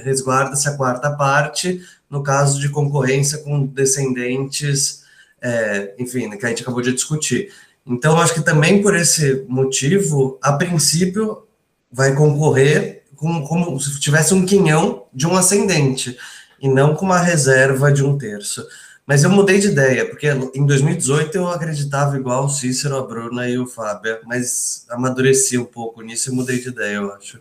Resguarda-se 0.03 0.67
a 0.67 0.75
quarta 0.75 1.11
parte 1.11 1.81
no 2.09 2.23
caso 2.23 2.59
de 2.59 2.69
concorrência 2.69 3.39
com 3.39 3.65
descendentes, 3.65 5.03
é, 5.41 5.93
enfim, 5.99 6.29
que 6.37 6.45
a 6.45 6.49
gente 6.49 6.63
acabou 6.63 6.81
de 6.81 6.93
discutir. 6.93 7.51
Então, 7.85 8.19
acho 8.19 8.33
que 8.33 8.41
também 8.41 8.81
por 8.81 8.95
esse 8.95 9.45
motivo, 9.47 10.37
a 10.41 10.53
princípio, 10.53 11.43
vai 11.91 12.15
concorrer 12.15 13.03
com, 13.15 13.45
como 13.45 13.79
se 13.79 13.99
tivesse 13.99 14.33
um 14.33 14.45
quinhão 14.45 15.05
de 15.13 15.27
um 15.27 15.35
ascendente, 15.35 16.17
e 16.59 16.67
não 16.67 16.95
com 16.95 17.05
uma 17.05 17.19
reserva 17.19 17.91
de 17.91 18.03
um 18.03 18.17
terço. 18.17 18.65
Mas 19.07 19.23
eu 19.23 19.29
mudei 19.29 19.57
de 19.57 19.67
ideia, 19.67 20.05
porque 20.05 20.27
em 20.53 20.65
2018 20.65 21.37
eu 21.37 21.47
acreditava 21.47 22.17
igual 22.17 22.43
o 22.43 22.49
Cícero, 22.49 22.97
a 22.97 23.07
Bruna 23.07 23.47
e 23.47 23.57
o 23.57 23.65
Fábio, 23.65 24.19
mas 24.25 24.85
amadureci 24.89 25.57
um 25.57 25.63
pouco 25.63 26.01
nisso 26.01 26.29
e 26.29 26.35
mudei 26.35 26.59
de 26.59 26.67
ideia, 26.67 26.95
eu 26.95 27.13
acho. 27.13 27.39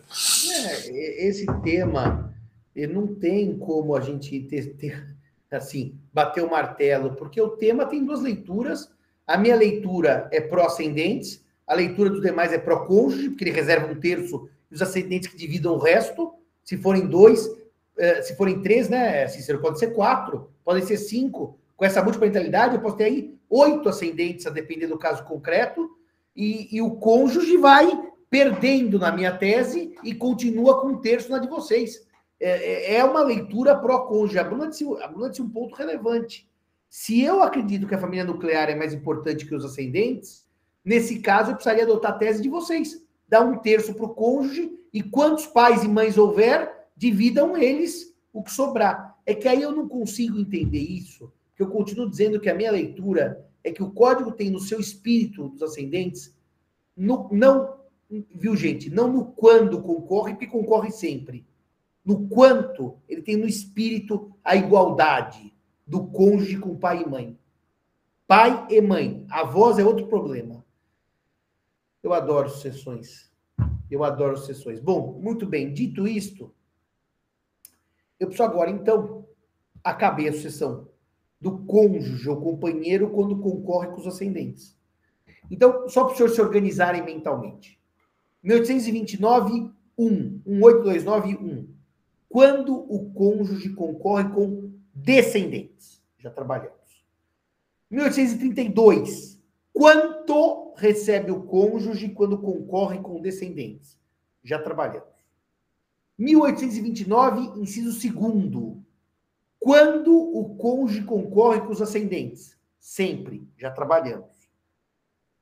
É, 0.49 1.27
esse 1.27 1.45
tema, 1.63 2.33
não 2.89 3.07
tem 3.07 3.57
como 3.57 3.97
a 3.97 3.99
gente 3.99 4.39
ter, 4.43 4.75
ter, 4.75 5.13
assim, 5.51 5.95
bater 6.13 6.41
o 6.41 6.49
martelo, 6.49 7.15
porque 7.15 7.41
o 7.41 7.49
tema 7.49 7.85
tem 7.85 8.05
duas 8.05 8.21
leituras. 8.21 8.89
A 9.27 9.37
minha 9.37 9.57
leitura 9.57 10.29
é 10.31 10.39
pró-ascendentes, 10.39 11.43
a 11.67 11.73
leitura 11.73 12.09
dos 12.09 12.21
demais 12.21 12.53
é 12.53 12.57
pró-cônjuge, 12.57 13.31
porque 13.31 13.43
ele 13.43 13.51
reserva 13.51 13.91
um 13.91 13.99
terço, 13.99 14.47
e 14.71 14.75
os 14.75 14.81
ascendentes 14.81 15.29
que 15.29 15.35
dividam 15.35 15.73
o 15.73 15.79
resto, 15.79 16.33
se 16.63 16.77
forem 16.77 17.07
dois, 17.07 17.45
se 18.23 18.35
forem 18.35 18.61
três, 18.61 18.89
né, 18.89 19.27
Cícero, 19.27 19.59
pode 19.59 19.79
ser 19.79 19.87
quatro, 19.87 20.51
podem 20.63 20.83
ser 20.83 20.97
cinco. 20.97 21.59
Com 21.75 21.85
essa 21.85 22.01
multiparentalidade, 22.01 22.75
eu 22.75 22.81
posso 22.81 22.97
ter 22.97 23.05
aí 23.05 23.37
oito 23.49 23.87
ascendentes, 23.87 24.45
a 24.45 24.49
depender 24.49 24.87
do 24.87 24.97
caso 24.97 25.23
concreto, 25.23 25.89
e, 26.35 26.75
e, 26.75 26.81
o 26.81 26.91
cônjuge 26.91 27.57
vai 27.57 27.87
perdendo 28.29 28.99
na 28.99 29.11
minha 29.11 29.35
tese 29.35 29.95
e 30.03 30.13
continua 30.13 30.79
com 30.79 30.89
um 30.89 31.01
terço 31.01 31.31
na 31.31 31.39
de 31.39 31.47
vocês. 31.47 32.05
É, 32.39 32.93
é, 32.93 32.95
é 32.97 33.03
uma 33.03 33.23
leitura 33.23 33.75
pró-cônjuge. 33.75 34.37
A 34.37 34.43
Bruna 34.43 34.67
disse, 34.67 34.85
a 35.01 35.07
Bruna 35.07 35.29
disse 35.29 35.41
um 35.41 35.49
ponto 35.49 35.73
relevante. 35.75 36.47
Se 36.89 37.21
eu 37.21 37.41
acredito 37.41 37.87
que 37.87 37.95
a 37.95 37.99
família 37.99 38.23
nuclear 38.23 38.69
é 38.69 38.75
mais 38.75 38.93
importante 38.93 39.47
que 39.47 39.55
os 39.55 39.65
ascendentes, 39.65 40.45
nesse 40.85 41.19
caso 41.19 41.49
eu 41.49 41.55
precisaria 41.55 41.83
adotar 41.83 42.11
a 42.11 42.17
tese 42.17 42.41
de 42.41 42.49
vocês. 42.49 43.03
Dar 43.27 43.41
um 43.41 43.57
terço 43.57 43.93
para 43.95 44.05
o 44.05 44.13
cônjuge 44.13 44.71
e 44.93 45.01
quantos 45.01 45.47
pais 45.47 45.83
e 45.83 45.87
mães 45.87 46.17
houver, 46.17 46.76
dividam 46.97 47.55
eles 47.55 48.13
o 48.33 48.43
que 48.43 48.51
sobrar. 48.51 49.15
É 49.25 49.33
que 49.33 49.47
aí 49.47 49.61
eu 49.61 49.71
não 49.71 49.87
consigo 49.87 50.39
entender 50.39 50.79
isso, 50.79 51.31
que 51.55 51.61
eu 51.61 51.69
continuo 51.69 52.09
dizendo 52.09 52.39
que 52.39 52.49
a 52.49 52.55
minha 52.55 52.71
leitura 52.71 53.45
é 53.63 53.71
que 53.71 53.83
o 53.83 53.91
código 53.91 54.31
tem 54.31 54.49
no 54.49 54.59
seu 54.59 54.79
espírito 54.79 55.49
dos 55.49 55.61
ascendentes, 55.61 56.35
no, 56.95 57.29
não, 57.31 57.77
viu 58.33 58.55
gente, 58.55 58.89
não 58.89 59.11
no 59.11 59.25
quando 59.25 59.81
concorre, 59.81 60.33
porque 60.33 60.47
concorre 60.47 60.91
sempre. 60.91 61.45
No 62.03 62.27
quanto 62.27 62.97
ele 63.07 63.21
tem 63.21 63.35
no 63.35 63.45
espírito 63.45 64.31
a 64.43 64.55
igualdade 64.55 65.53
do 65.85 66.07
cônjuge 66.07 66.57
com 66.57 66.75
pai 66.75 67.03
e 67.03 67.09
mãe. 67.09 67.37
Pai 68.25 68.67
e 68.69 68.81
mãe. 68.81 69.25
Avós 69.29 69.77
é 69.77 69.85
outro 69.85 70.07
problema. 70.07 70.65
Eu 72.01 72.13
adoro 72.13 72.49
sessões. 72.49 73.29
Eu 73.91 74.03
adoro 74.03 74.37
sessões. 74.37 74.79
Bom, 74.79 75.19
muito 75.21 75.45
bem. 75.45 75.73
Dito 75.73 76.07
isto, 76.07 76.53
eu 78.19 78.27
preciso 78.27 78.43
agora, 78.43 78.69
então, 78.69 79.25
acabei 79.83 80.27
a 80.27 80.33
sucessão 80.33 80.87
do 81.39 81.59
cônjuge 81.59 82.27
ou 82.29 82.41
companheiro 82.41 83.09
quando 83.11 83.39
concorre 83.39 83.87
com 83.87 83.97
os 83.97 84.07
ascendentes. 84.07 84.77
Então, 85.49 85.87
só 85.87 86.03
para 86.03 86.11
os 86.11 86.17
senhores 86.17 86.35
se 86.35 86.41
organizarem 86.41 87.03
mentalmente. 87.03 87.79
1829, 88.43 89.71
1. 89.97 90.41
18291. 90.45 91.59
1. 91.59 91.67
Quando 92.29 92.75
o 92.75 93.11
cônjuge 93.11 93.69
concorre 93.69 94.29
com 94.29 94.71
descendentes. 94.93 96.01
Já 96.17 96.29
trabalhamos. 96.29 97.05
1832. 97.89 99.41
Quanto 99.71 100.73
recebe 100.75 101.31
o 101.31 101.43
cônjuge 101.43 102.09
quando 102.09 102.37
concorre 102.39 102.99
com 102.99 103.21
descendentes? 103.21 103.97
Já 104.43 104.59
trabalhamos. 104.61 105.16
1829, 106.17 107.61
inciso 107.61 107.91
2 107.91 108.13
quando 109.59 110.15
o 110.15 110.55
cônjuge 110.55 111.03
concorre 111.03 111.61
com 111.61 111.71
os 111.71 111.81
ascendentes? 111.81 112.55
Sempre, 112.79 113.47
já 113.57 113.71
trabalhamos. 113.71 114.47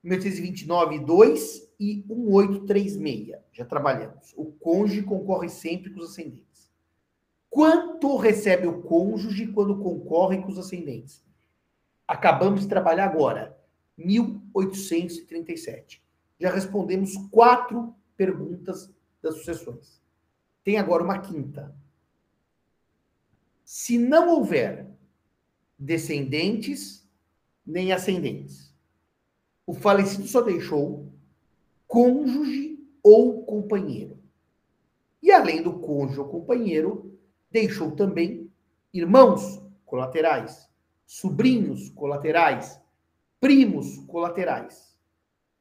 1829, 0.04 1.00
2 1.00 1.74
e 1.80 2.04
1836, 2.08 3.38
já 3.52 3.66
trabalhamos. 3.66 4.34
O 4.36 4.46
cônjuge 4.46 5.02
concorre 5.04 5.50
sempre 5.50 5.92
com 5.92 6.00
os 6.00 6.12
ascendentes. 6.12 6.72
Quanto 7.50 8.16
recebe 8.18 8.68
o 8.68 8.82
cônjuge 8.82 9.48
quando 9.48 9.80
concorre 9.80 10.42
com 10.42 10.50
os 10.50 10.60
ascendentes? 10.60 11.24
Acabamos 12.08 12.62
de 12.62 12.68
trabalhar 12.68 13.06
agora, 13.06 13.58
1837. 13.98 16.04
Já 16.40 16.52
respondemos 16.52 17.16
quatro 17.32 17.96
perguntas 18.16 18.94
das 19.22 19.38
sucessões. 19.38 20.05
Tem 20.66 20.80
agora 20.80 21.04
uma 21.04 21.20
quinta. 21.20 21.76
Se 23.64 24.00
não 24.00 24.30
houver 24.30 24.88
descendentes 25.78 27.08
nem 27.64 27.94
ascendentes, 27.94 28.74
o 29.68 29.76
falecido 29.76 30.28
só 30.28 30.42
deixou 30.42 31.14
cônjuge 31.88 32.84
ou 33.04 33.46
companheiro. 33.46 34.20
E 35.22 35.32
além 35.32 35.62
do 35.62 35.80
cônjuge 35.80 36.20
ou 36.20 36.28
companheiro, 36.28 37.16
deixou 37.52 37.92
também 37.92 38.52
irmãos 38.92 39.62
colaterais, 39.86 40.68
sobrinhos 41.06 41.90
colaterais, 41.90 42.82
primos 43.40 44.00
colaterais. 44.08 44.98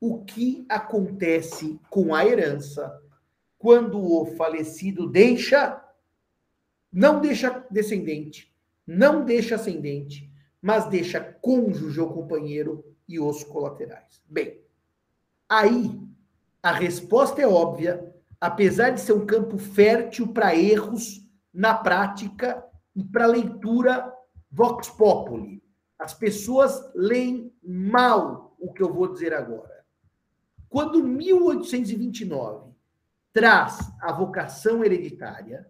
O 0.00 0.24
que 0.24 0.64
acontece 0.66 1.78
com 1.90 2.14
a 2.14 2.24
herança 2.24 3.02
quando 3.64 3.98
o 3.98 4.26
falecido 4.36 5.08
deixa 5.08 5.82
não 6.92 7.18
deixa 7.18 7.64
descendente, 7.70 8.54
não 8.86 9.24
deixa 9.24 9.54
ascendente, 9.54 10.30
mas 10.60 10.86
deixa 10.90 11.18
cônjuge 11.18 11.98
ou 11.98 12.12
companheiro 12.12 12.84
e 13.08 13.18
os 13.18 13.42
colaterais. 13.42 14.22
Bem, 14.28 14.60
aí 15.48 15.98
a 16.62 16.72
resposta 16.72 17.40
é 17.40 17.48
óbvia, 17.48 18.14
apesar 18.38 18.90
de 18.90 19.00
ser 19.00 19.14
um 19.14 19.24
campo 19.24 19.56
fértil 19.56 20.28
para 20.28 20.54
erros 20.54 21.26
na 21.50 21.72
prática 21.72 22.62
e 22.94 23.02
para 23.02 23.24
leitura 23.24 24.12
vox 24.52 24.90
populi. 24.90 25.64
As 25.98 26.12
pessoas 26.12 26.92
leem 26.94 27.50
mal 27.62 28.54
o 28.58 28.74
que 28.74 28.82
eu 28.82 28.92
vou 28.92 29.10
dizer 29.10 29.32
agora. 29.32 29.86
Quando 30.68 31.02
1829 31.02 32.73
traz 33.34 33.78
a 34.00 34.12
vocação 34.12 34.84
hereditária, 34.84 35.68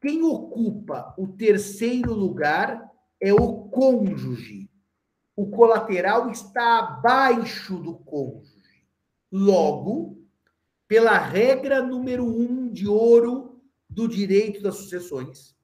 quem 0.00 0.24
ocupa 0.24 1.14
o 1.18 1.28
terceiro 1.28 2.14
lugar 2.14 2.90
é 3.20 3.34
o 3.34 3.68
cônjuge. 3.68 4.70
O 5.36 5.50
colateral 5.50 6.30
está 6.30 6.78
abaixo 6.78 7.78
do 7.78 7.96
cônjuge. 7.98 8.86
Logo, 9.30 10.26
pela 10.88 11.18
regra 11.18 11.82
número 11.82 12.24
um 12.24 12.72
de 12.72 12.88
ouro 12.88 13.60
do 13.88 14.08
direito 14.08 14.62
das 14.62 14.76
sucessões, 14.76 15.54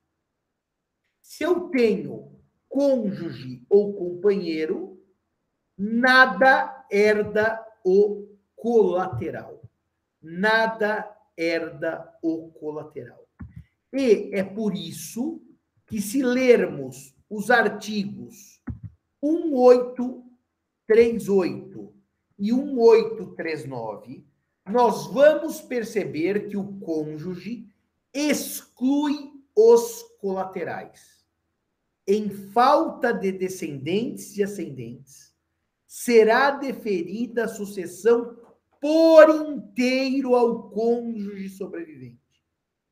se 1.23 1.45
eu 1.45 1.71
tenho 1.71 2.39
cônjuge 2.69 3.65
ou 3.71 3.95
companheiro, 3.95 5.03
nada 5.79 6.87
herda 6.91 7.65
o 7.83 8.29
colateral. 8.55 9.63
Nada 10.21 11.09
herda 11.43 12.17
o 12.23 12.51
colateral. 12.53 13.27
E 13.93 14.31
é 14.33 14.45
por 14.45 14.75
isso 14.75 15.43
que, 15.87 16.01
se 16.01 16.23
lermos 16.23 17.15
os 17.29 17.51
artigos 17.51 18.63
1838 19.23 21.95
e 22.39 22.53
1839, 22.53 24.25
nós 24.69 25.13
vamos 25.13 25.61
perceber 25.61 26.49
que 26.49 26.57
o 26.57 26.79
cônjuge 26.81 27.67
exclui 28.15 29.33
os 29.55 30.03
colaterais. 30.21 31.23
Em 32.07 32.31
falta 32.31 33.13
de 33.13 33.33
descendentes 33.33 34.37
e 34.37 34.43
ascendentes, 34.43 35.35
será 35.87 36.51
deferida 36.51 37.45
a 37.45 37.49
sucessão 37.49 38.37
por 38.83 39.31
inteiro 39.31 40.35
ao 40.35 40.69
cônjuge 40.71 41.49
sobrevivente. 41.51 42.19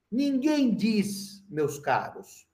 Ninguém 0.09 0.73
diz, 0.73 1.45
meus 1.51 1.81
caros, 1.81 2.47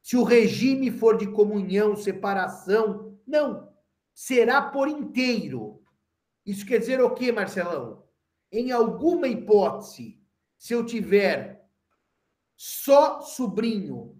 se 0.00 0.16
o 0.16 0.22
regime 0.22 0.92
for 0.92 1.16
de 1.16 1.26
comunhão, 1.26 1.96
separação, 1.96 3.18
não, 3.26 3.68
será 4.14 4.62
por 4.62 4.86
inteiro. 4.86 5.82
Isso 6.46 6.64
quer 6.64 6.78
dizer 6.78 7.00
o 7.00 7.10
quê, 7.10 7.32
Marcelão? 7.32 8.04
Em 8.52 8.70
alguma 8.70 9.26
hipótese, 9.26 10.22
se 10.56 10.72
eu 10.72 10.86
tiver 10.86 11.68
só 12.56 13.22
sobrinho, 13.22 14.16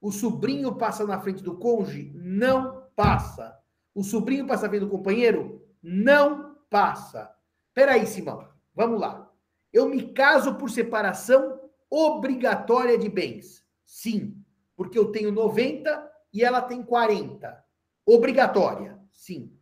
o 0.00 0.10
sobrinho 0.10 0.74
passa 0.74 1.06
na 1.06 1.20
frente 1.20 1.44
do 1.44 1.56
cônjuge? 1.58 2.10
Não 2.16 2.88
passa. 2.96 3.56
O 3.94 4.02
sobrinho 4.02 4.48
passa 4.48 4.64
na 4.64 4.70
frente 4.70 4.82
do 4.82 4.90
companheiro? 4.90 5.64
Não 5.80 6.56
passa. 6.68 7.35
Peraí, 7.76 8.06
Simão, 8.06 8.48
vamos 8.74 8.98
lá. 8.98 9.30
Eu 9.70 9.86
me 9.86 10.10
caso 10.14 10.54
por 10.54 10.70
separação 10.70 11.60
obrigatória 11.90 12.96
de 12.96 13.06
bens? 13.06 13.62
Sim, 13.84 14.42
porque 14.74 14.98
eu 14.98 15.12
tenho 15.12 15.30
90 15.30 16.10
e 16.32 16.42
ela 16.42 16.62
tem 16.62 16.82
40. 16.82 17.62
Obrigatória? 18.06 18.98
Sim. 19.12 19.52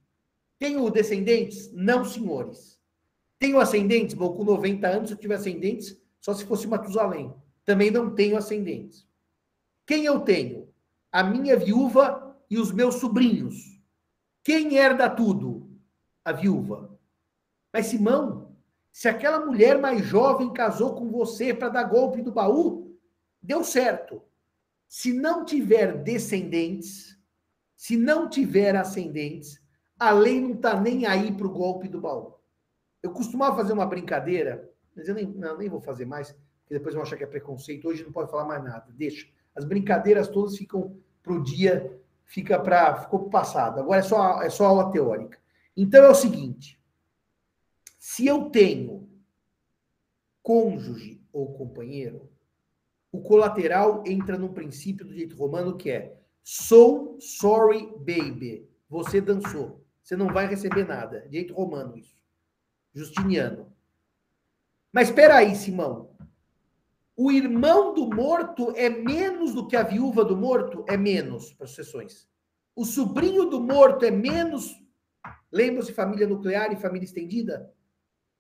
Tenho 0.61 0.89
descendentes? 0.91 1.73
Não, 1.73 2.05
senhores. 2.05 2.81
Tenho 3.37 3.59
ascendentes? 3.59 4.15
Bom, 4.15 4.33
com 4.33 4.45
90 4.45 4.87
anos, 4.87 5.09
se 5.09 5.15
eu 5.17 5.19
tiver 5.19 5.35
ascendentes, 5.35 6.01
só 6.21 6.33
se 6.33 6.45
fosse 6.45 6.69
Matusalém. 6.69 7.35
Também 7.65 7.91
não 7.91 8.15
tenho 8.15 8.37
ascendentes. 8.37 9.09
Quem 9.85 10.05
eu 10.05 10.21
tenho? 10.21 10.73
A 11.11 11.25
minha 11.25 11.57
viúva 11.57 12.39
e 12.49 12.61
os 12.61 12.71
meus 12.71 12.95
sobrinhos. 12.95 13.83
Quem 14.45 14.77
herda 14.77 15.11
tudo? 15.11 15.69
A 16.25 16.31
viúva. 16.31 16.94
Mas, 17.75 17.87
Simão, 17.87 18.55
se 18.93 19.09
aquela 19.09 19.45
mulher 19.45 19.81
mais 19.81 20.07
jovem 20.07 20.53
casou 20.53 20.95
com 20.95 21.11
você 21.11 21.53
para 21.53 21.71
dar 21.71 21.83
golpe 21.83 22.23
do 22.23 22.31
baú, 22.31 22.97
deu 23.43 23.65
certo. 23.65 24.23
Se 24.87 25.13
não 25.13 25.45
tiver 25.45 26.05
descendentes, 26.05 27.19
se 27.75 27.97
não 27.97 28.31
tiver 28.31 28.77
ascendentes, 28.77 29.61
a 29.99 30.13
lei 30.13 30.41
não 30.41 30.53
está 30.53 30.81
nem 30.81 31.05
aí 31.05 31.33
para 31.33 31.49
o 31.49 31.53
golpe 31.53 31.89
do 31.89 32.01
baú. 32.01 32.35
Eu 33.03 33.11
costumava 33.11 33.57
fazer 33.57 33.73
uma 33.73 33.87
brincadeira, 33.87 34.71
mas 34.95 35.09
eu 35.09 35.15
nem, 35.17 35.27
não, 35.27 35.59
nem 35.59 35.69
vou 35.69 35.81
fazer 35.81 36.05
mais, 36.05 36.31
porque 36.31 36.75
depois 36.75 36.95
vão 36.95 37.03
achar 37.03 37.17
que 37.17 37.25
é 37.25 37.27
preconceito. 37.27 37.89
Hoje 37.89 38.05
não 38.05 38.13
pode 38.13 38.31
falar 38.31 38.45
mais 38.45 38.63
nada. 38.63 38.87
Deixa. 38.91 39.27
As 39.53 39.65
brincadeiras 39.65 40.29
todas 40.29 40.57
ficam 40.57 40.97
para 41.25 41.33
o 41.33 41.43
dia, 41.43 42.01
fica 42.25 42.57
para 42.57 43.03
ficou 43.03 43.29
passado. 43.29 43.81
Agora 43.81 43.99
é 43.99 44.03
só, 44.03 44.43
é 44.43 44.49
só 44.49 44.67
aula 44.67 44.93
teórica. 44.93 45.41
Então 45.77 46.05
é 46.05 46.09
o 46.09 46.15
seguinte: 46.15 46.79
se 48.07 48.27
eu 48.27 48.51
tenho 48.51 49.09
cônjuge 50.43 51.27
ou 51.33 51.55
companheiro, 51.55 52.31
o 53.11 53.23
colateral 53.23 54.05
entra 54.07 54.37
num 54.37 54.53
princípio 54.53 55.07
do 55.07 55.13
direito 55.15 55.35
romano 55.35 55.75
que 55.75 55.91
é 55.91 56.21
so 56.43 57.17
sorry 57.19 57.87
baby, 57.97 58.69
você 58.91 59.23
dançou, 59.23 59.83
você 60.03 60.15
não 60.17 60.27
vai 60.27 60.47
receber 60.47 60.87
nada. 60.87 61.21
Direito 61.31 61.55
romano 61.55 61.97
isso. 61.97 62.15
Justiniano. 62.93 63.73
Mas 64.93 65.09
espera 65.09 65.37
aí, 65.37 65.57
Simão. 65.57 66.15
O 67.17 67.33
irmão 67.33 67.95
do 67.95 68.07
morto 68.15 68.71
é 68.77 68.91
menos 68.91 69.55
do 69.55 69.67
que 69.67 69.77
a 69.77 69.83
viúva 69.83 70.27
do 70.27 70.37
morto? 70.37 70.85
É 70.91 70.97
menos 70.99 71.55
para 71.55 71.67
sucessões. 71.67 72.29
O 72.77 72.85
sobrinho 72.85 73.47
do 73.47 73.63
morto 73.63 74.05
é 74.05 74.11
menos. 74.11 74.79
Lembra-se 75.51 75.95
família 75.95 76.27
nuclear 76.27 76.71
e 76.71 76.77
família 76.77 77.07
estendida? 77.07 77.74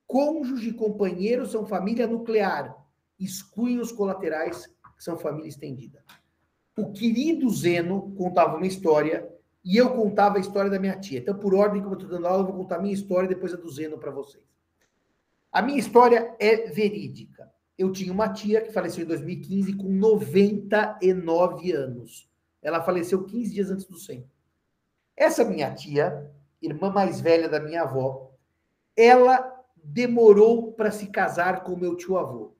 Cônjuge 0.06 0.70
e 0.70 0.74
companheiro 0.74 1.46
são 1.46 1.66
família 1.66 2.06
nuclear. 2.06 2.76
Excluem 3.18 3.78
os 3.78 3.92
colaterais, 3.92 4.66
que 4.96 5.04
são 5.04 5.16
família 5.16 5.48
estendida. 5.48 6.04
O 6.76 6.92
querido 6.92 7.48
Zeno 7.50 8.12
contava 8.16 8.56
uma 8.56 8.66
história 8.66 9.28
e 9.64 9.76
eu 9.76 9.90
contava 9.94 10.36
a 10.36 10.40
história 10.40 10.70
da 10.70 10.78
minha 10.78 10.98
tia. 10.98 11.20
Então, 11.20 11.38
por 11.38 11.54
ordem, 11.54 11.80
como 11.80 11.94
eu 11.94 11.98
estou 11.98 12.10
dando 12.10 12.26
aula, 12.26 12.42
eu 12.42 12.46
vou 12.46 12.56
contar 12.56 12.76
a 12.76 12.82
minha 12.82 12.92
história 12.92 13.26
e 13.26 13.28
depois 13.28 13.54
a 13.54 13.56
do 13.56 13.70
Zeno 13.70 13.98
para 13.98 14.10
vocês. 14.10 14.44
A 15.50 15.62
minha 15.62 15.78
história 15.78 16.34
é 16.38 16.68
verídica. 16.70 17.50
Eu 17.78 17.92
tinha 17.92 18.12
uma 18.12 18.28
tia 18.28 18.60
que 18.60 18.72
faleceu 18.72 19.04
em 19.04 19.08
2015 19.08 19.74
com 19.74 19.88
99 19.88 21.72
anos. 21.72 22.28
Ela 22.60 22.82
faleceu 22.82 23.24
15 23.24 23.54
dias 23.54 23.70
antes 23.70 23.86
do 23.86 23.96
100. 23.96 24.28
Essa 25.16 25.44
minha 25.44 25.72
tia, 25.72 26.30
irmã 26.60 26.90
mais 26.90 27.20
velha 27.20 27.48
da 27.48 27.60
minha 27.60 27.82
avó, 27.82 28.32
ela 28.96 29.53
demorou 29.84 30.72
para 30.72 30.90
se 30.90 31.08
casar 31.08 31.62
com 31.62 31.76
meu 31.76 31.94
tio 31.96 32.16
avô. 32.16 32.54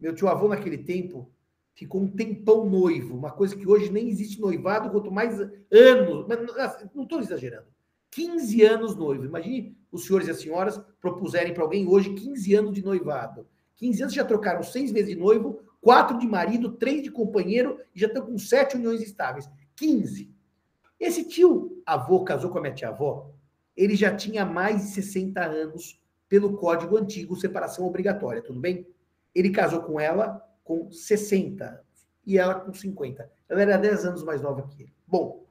Meu 0.00 0.14
tio 0.14 0.28
avô, 0.28 0.48
naquele 0.48 0.78
tempo, 0.78 1.30
ficou 1.74 2.00
um 2.02 2.08
tempão 2.08 2.68
noivo, 2.68 3.16
uma 3.16 3.30
coisa 3.30 3.56
que 3.56 3.68
hoje 3.68 3.92
nem 3.92 4.08
existe 4.08 4.40
noivado, 4.40 4.90
quanto 4.90 5.10
mais 5.10 5.38
anos. 5.40 6.26
Não 6.94 7.04
estou 7.04 7.20
exagerando. 7.20 7.66
15 8.10 8.62
anos 8.62 8.96
noivo. 8.96 9.24
Imagine 9.24 9.76
os 9.90 10.06
senhores 10.06 10.28
e 10.28 10.30
as 10.30 10.40
senhoras 10.40 10.80
propuserem 11.00 11.52
para 11.52 11.62
alguém 11.62 11.86
hoje 11.86 12.14
15 12.14 12.54
anos 12.54 12.72
de 12.72 12.82
noivado. 12.82 13.46
15 13.76 14.02
anos 14.02 14.14
já 14.14 14.24
trocaram 14.24 14.62
seis 14.62 14.92
vezes 14.92 15.10
de 15.10 15.16
noivo, 15.16 15.60
quatro 15.80 16.18
de 16.18 16.26
marido, 16.26 16.72
três 16.72 17.02
de 17.02 17.10
companheiro 17.10 17.78
e 17.94 18.00
já 18.00 18.06
estão 18.06 18.24
com 18.24 18.38
sete 18.38 18.76
uniões 18.76 19.02
estáveis. 19.02 19.50
15. 19.76 20.32
Esse 20.98 21.24
tio 21.24 21.82
avô 21.84 22.22
casou 22.22 22.50
com 22.50 22.58
a 22.58 22.60
minha 22.60 22.72
tia 22.72 22.88
avó, 22.88 23.30
ele 23.76 23.96
já 23.96 24.14
tinha 24.14 24.46
mais 24.46 24.82
de 24.82 24.88
60 24.90 25.44
anos 25.44 26.00
pelo 26.28 26.56
código 26.56 26.96
antigo, 26.96 27.36
separação 27.36 27.86
obrigatória, 27.86 28.42
tudo 28.42 28.60
bem? 28.60 28.86
Ele 29.34 29.50
casou 29.50 29.82
com 29.82 30.00
ela 30.00 30.42
com 30.62 30.90
60 30.90 31.64
anos 31.64 32.08
e 32.26 32.38
ela 32.38 32.54
com 32.54 32.72
50. 32.72 33.30
Ela 33.48 33.62
era 33.62 33.76
10 33.76 34.06
anos 34.06 34.22
mais 34.22 34.40
nova 34.40 34.66
que 34.68 34.82
ele. 34.82 34.94
Bom, 35.06 35.46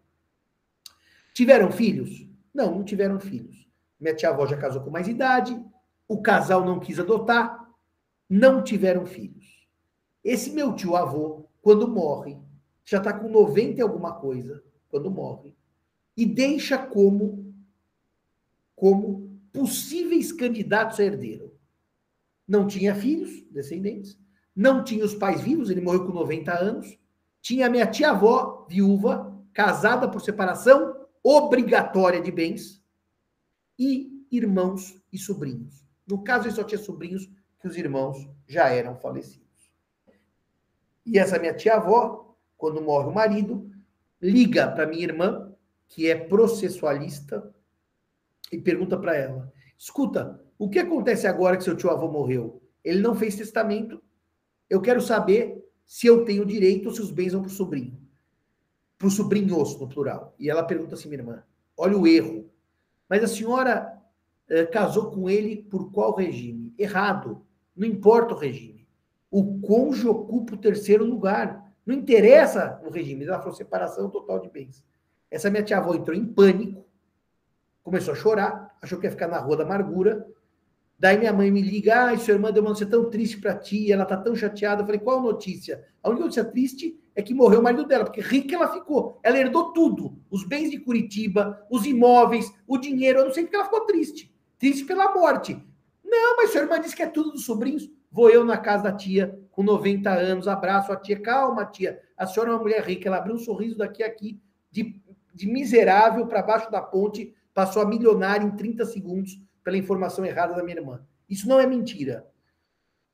tiveram 1.34 1.72
filhos? 1.72 2.28
Não, 2.54 2.72
não 2.72 2.84
tiveram 2.84 3.20
filhos. 3.20 3.68
Minha 4.00 4.16
tia 4.16 4.30
avó 4.30 4.46
já 4.46 4.58
casou 4.58 4.82
com 4.82 4.90
mais 4.90 5.08
idade, 5.08 5.58
o 6.08 6.22
casal 6.22 6.66
não 6.66 6.80
quis 6.80 7.00
adotar, 7.00 7.70
não 8.30 8.64
tiveram 8.64 9.06
filhos. 9.06 9.68
Esse 10.24 10.52
meu 10.52 10.76
tio 10.76 10.96
avô, 10.96 11.46
quando 11.62 11.88
morre, 11.88 12.38
já 12.86 12.98
está 12.98 13.14
com 13.14 13.30
90 13.30 13.80
e 13.80 13.82
alguma 13.82 14.14
coisa, 14.14 14.64
quando 14.90 15.10
morre, 15.10 15.56
e 16.16 16.26
deixa 16.26 16.78
como, 16.78 17.54
como 18.76 19.33
possíveis 19.54 20.32
candidatos 20.32 21.00
a 21.00 21.04
herdeiro. 21.04 21.56
Não 22.46 22.68
tinha 22.68 22.94
filhos, 22.94 23.46
descendentes, 23.52 24.20
não 24.56 24.84
tinha 24.84 25.06
os 25.06 25.16
pais 25.16 25.40
vivos, 25.40 25.70
ele 25.70 25.80
morreu 25.80 26.06
com 26.06 26.12
90 26.12 26.54
anos, 26.54 27.00
tinha 27.42 27.70
minha 27.70 27.88
tia-avó, 27.88 28.68
viúva, 28.70 29.42
casada 29.54 30.10
por 30.10 30.20
separação 30.20 31.08
obrigatória 31.24 32.22
de 32.22 32.32
bens, 32.32 32.84
e 33.78 34.26
irmãos 34.32 35.02
e 35.12 35.18
sobrinhos. 35.18 35.86
No 36.08 36.24
caso, 36.24 36.48
ele 36.48 36.56
só 36.56 36.64
tinha 36.64 36.80
sobrinhos 36.80 37.30
que 37.60 37.68
os 37.68 37.78
irmãos 37.78 38.30
já 38.48 38.70
eram 38.70 38.96
falecidos. 38.96 39.44
E 41.06 41.18
essa 41.18 41.40
minha 41.40 41.54
tia-avó, 41.54 42.36
quando 42.58 42.82
morre 42.82 43.08
o 43.08 43.14
marido, 43.14 43.72
liga 44.22 44.70
para 44.70 44.88
minha 44.88 45.04
irmã, 45.04 45.54
que 45.88 46.10
é 46.10 46.16
processualista, 46.16 47.54
e 48.54 48.62
pergunta 48.62 48.98
para 48.98 49.16
ela: 49.16 49.52
escuta, 49.78 50.40
o 50.58 50.70
que 50.70 50.80
acontece 50.80 51.28
agora 51.28 51.58
que 51.58 51.64
seu 51.64 51.76
tio-avô 51.76 52.08
morreu? 52.08 52.62
Ele 52.84 53.02
não 53.02 53.16
fez 53.16 53.36
testamento. 53.36 54.02
Eu 54.70 54.82
quero 54.82 55.02
saber 55.02 55.64
se 55.86 56.08
eu 56.08 56.24
tenho 56.24 56.46
direito 56.46 56.88
ou 56.88 56.96
se 56.96 57.02
os 57.02 57.12
bens 57.12 57.34
vão 57.34 57.42
para 57.42 57.50
o 57.50 57.54
sobrinho. 57.54 57.98
Para 58.98 59.08
o 59.08 59.12
sobrinhos, 59.12 59.80
no 59.80 59.90
plural. 59.90 60.36
E 60.40 60.50
ela 60.50 60.64
pergunta 60.64 60.96
assim, 60.96 61.10
minha 61.10 61.22
irmã: 61.22 61.44
olha 61.76 61.98
o 61.98 62.08
erro. 62.08 62.50
Mas 63.10 63.24
a 63.24 63.28
senhora 63.28 64.02
eh, 64.48 64.66
casou 64.66 65.12
com 65.12 65.30
ele 65.30 65.64
por 65.64 65.92
qual 65.92 66.16
regime? 66.16 66.74
Errado. 66.78 67.46
Não 67.76 67.88
importa 67.88 68.34
o 68.34 68.38
regime. 68.38 68.88
O 69.30 69.60
cônjuge 69.60 70.08
ocupa 70.08 70.54
o 70.54 70.58
terceiro 70.58 71.04
lugar. 71.04 71.74
Não 71.86 71.96
interessa 71.96 72.80
o 72.86 72.90
regime. 72.90 73.26
Ela 73.26 73.40
falou 73.40 73.54
separação 73.54 74.10
total 74.10 74.40
de 74.40 74.50
bens. 74.50 74.84
Essa 75.30 75.50
minha 75.50 75.64
tia-avó 75.64 75.96
entrou 75.96 76.16
em 76.16 76.26
pânico, 76.26 76.86
começou 77.84 78.14
a 78.14 78.18
chorar, 78.18 78.76
achou 78.82 78.98
que 78.98 79.06
ia 79.06 79.12
ficar 79.12 79.28
na 79.28 79.38
rua 79.38 79.58
da 79.58 79.64
amargura. 79.64 80.26
Daí 80.98 81.18
minha 81.18 81.34
mãe 81.34 81.52
me 81.52 81.62
liga, 81.62 82.06
ai, 82.06 82.18
sua 82.18 82.34
irmã 82.34 82.52
deu 82.52 82.64
uma 82.64 82.70
notícia 82.70 82.90
tão 82.90 83.10
triste 83.10 83.38
para 83.40 83.56
ti, 83.56 83.92
ela 83.92 84.06
tá 84.06 84.16
tão 84.16 84.36
chateada. 84.36 84.82
Eu 84.82 84.86
falei, 84.86 85.02
qual 85.02 85.22
notícia? 85.22 85.84
A 86.02 86.10
única 86.10 86.24
notícia 86.24 86.46
triste 86.46 86.98
é 87.16 87.22
que 87.22 87.34
morreu 87.34 87.60
o 87.60 87.64
marido 87.64 87.86
dela, 87.86 88.06
porque 88.06 88.22
rica 88.22 88.56
ela 88.56 88.72
ficou. 88.72 89.20
Ela 89.22 89.38
herdou 89.38 89.74
tudo, 89.74 90.18
os 90.32 90.46
bens 90.46 90.72
de 90.72 90.80
Curitiba, 90.80 91.62
os 91.70 91.86
imóveis, 91.86 92.52
o 92.66 92.78
dinheiro. 92.78 93.20
Eu 93.20 93.26
não 93.26 93.34
sei 93.34 93.44
porque 93.44 93.56
ela 93.56 93.66
ficou 93.66 93.82
triste. 93.82 94.34
Triste 94.58 94.86
pela 94.86 95.14
morte. 95.14 95.62
Não, 96.04 96.38
mas 96.38 96.52
sua 96.52 96.62
irmã 96.62 96.80
disse 96.80 96.96
que 96.96 97.04
é 97.04 97.08
tudo 97.08 97.32
dos 97.32 97.46
sobrinhos. 97.46 97.90
Vou 98.10 98.30
eu 98.30 98.46
na 98.46 98.58
casa 98.58 98.84
da 98.84 98.94
tia, 98.94 99.38
com 99.52 99.64
90 99.64 100.10
anos, 100.10 100.48
abraço 100.48 100.92
a 100.92 100.96
tia. 100.96 101.20
Calma, 101.20 101.66
tia. 101.66 102.00
A 102.18 102.26
senhora 102.26 102.52
é 102.52 102.54
uma 102.54 102.62
mulher 102.62 102.84
rica. 102.84 103.10
Ela 103.10 103.18
abriu 103.18 103.36
um 103.36 103.40
sorriso 103.40 103.78
daqui 103.78 104.04
a 104.04 104.08
aqui, 104.08 104.40
de, 104.72 105.02
de 105.34 105.48
miserável 105.48 106.26
para 106.28 106.42
baixo 106.42 106.72
da 106.72 106.82
ponte, 106.82 107.34
passou 107.54 107.82
a 107.82 107.86
milionária 107.86 108.46
em 108.46 108.52
30 108.52 108.86
segundos 108.86 109.42
pela 109.64 109.78
informação 109.78 110.26
errada 110.26 110.56
da 110.56 110.64
minha 110.64 110.78
irmã. 110.78 111.06
Isso 111.30 111.48
não 111.48 111.60
é 111.60 111.66
mentira. 111.66 112.28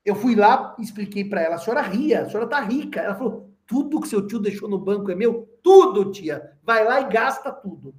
Eu 0.03 0.15
fui 0.15 0.35
lá 0.35 0.75
e 0.79 0.81
expliquei 0.81 1.25
para 1.25 1.41
ela. 1.41 1.55
A 1.55 1.59
senhora 1.59 1.81
ria, 1.81 2.21
a 2.21 2.29
senhora 2.29 2.47
tá 2.47 2.59
rica. 2.61 3.01
Ela 3.01 3.15
falou: 3.15 3.53
tudo 3.67 4.01
que 4.01 4.07
seu 4.07 4.25
tio 4.25 4.39
deixou 4.39 4.69
no 4.69 4.79
banco 4.79 5.11
é 5.11 5.15
meu? 5.15 5.47
Tudo, 5.61 6.11
tia. 6.11 6.57
Vai 6.63 6.83
lá 6.83 7.01
e 7.01 7.09
gasta 7.09 7.51
tudo. 7.51 7.93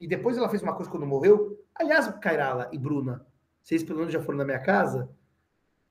E 0.00 0.06
depois 0.06 0.38
ela 0.38 0.48
fez 0.48 0.62
uma 0.62 0.74
coisa 0.74 0.90
quando 0.90 1.06
morreu. 1.06 1.62
Aliás, 1.74 2.08
Kairala 2.20 2.70
e 2.72 2.78
Bruna, 2.78 3.26
vocês 3.62 3.82
pelo 3.82 3.98
menos 3.98 4.12
já 4.12 4.20
foram 4.22 4.38
na 4.38 4.44
minha 4.44 4.60
casa. 4.60 5.10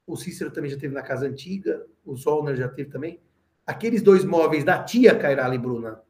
O 0.06 0.16
Cícero 0.16 0.50
também 0.50 0.72
já 0.72 0.78
teve 0.78 0.94
na 0.94 1.02
casa 1.02 1.28
antiga. 1.28 1.86
O 2.06 2.16
Solner 2.16 2.56
já 2.56 2.70
teve 2.70 2.90
também. 2.90 3.22
Aqueles 3.66 4.02
dois 4.02 4.24
móveis 4.24 4.64
da 4.64 4.82
tia 4.82 5.18
Cairala 5.18 5.54
e 5.54 5.58
Bruna. 5.58 6.02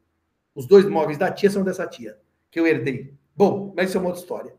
Os 0.54 0.66
dois 0.66 0.86
móveis 0.86 1.18
da 1.18 1.30
tia 1.30 1.50
são 1.50 1.64
dessa 1.64 1.86
tia, 1.86 2.18
que 2.50 2.58
eu 2.58 2.66
herdei. 2.66 3.17
Bom, 3.38 3.72
mas 3.76 3.88
isso 3.88 3.98
é 3.98 4.00
uma 4.00 4.08
outra 4.08 4.20
história. 4.20 4.54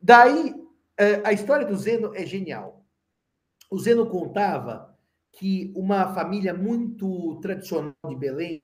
Daí, 0.00 0.54
é, 0.96 1.20
a 1.22 1.34
história 1.34 1.66
do 1.66 1.76
Zeno 1.76 2.14
é 2.14 2.24
genial. 2.24 2.82
O 3.70 3.78
Zeno 3.78 4.06
contava 4.06 4.96
que 5.32 5.70
uma 5.76 6.14
família 6.14 6.54
muito 6.54 7.38
tradicional 7.42 7.92
de 8.08 8.16
Belém, 8.16 8.62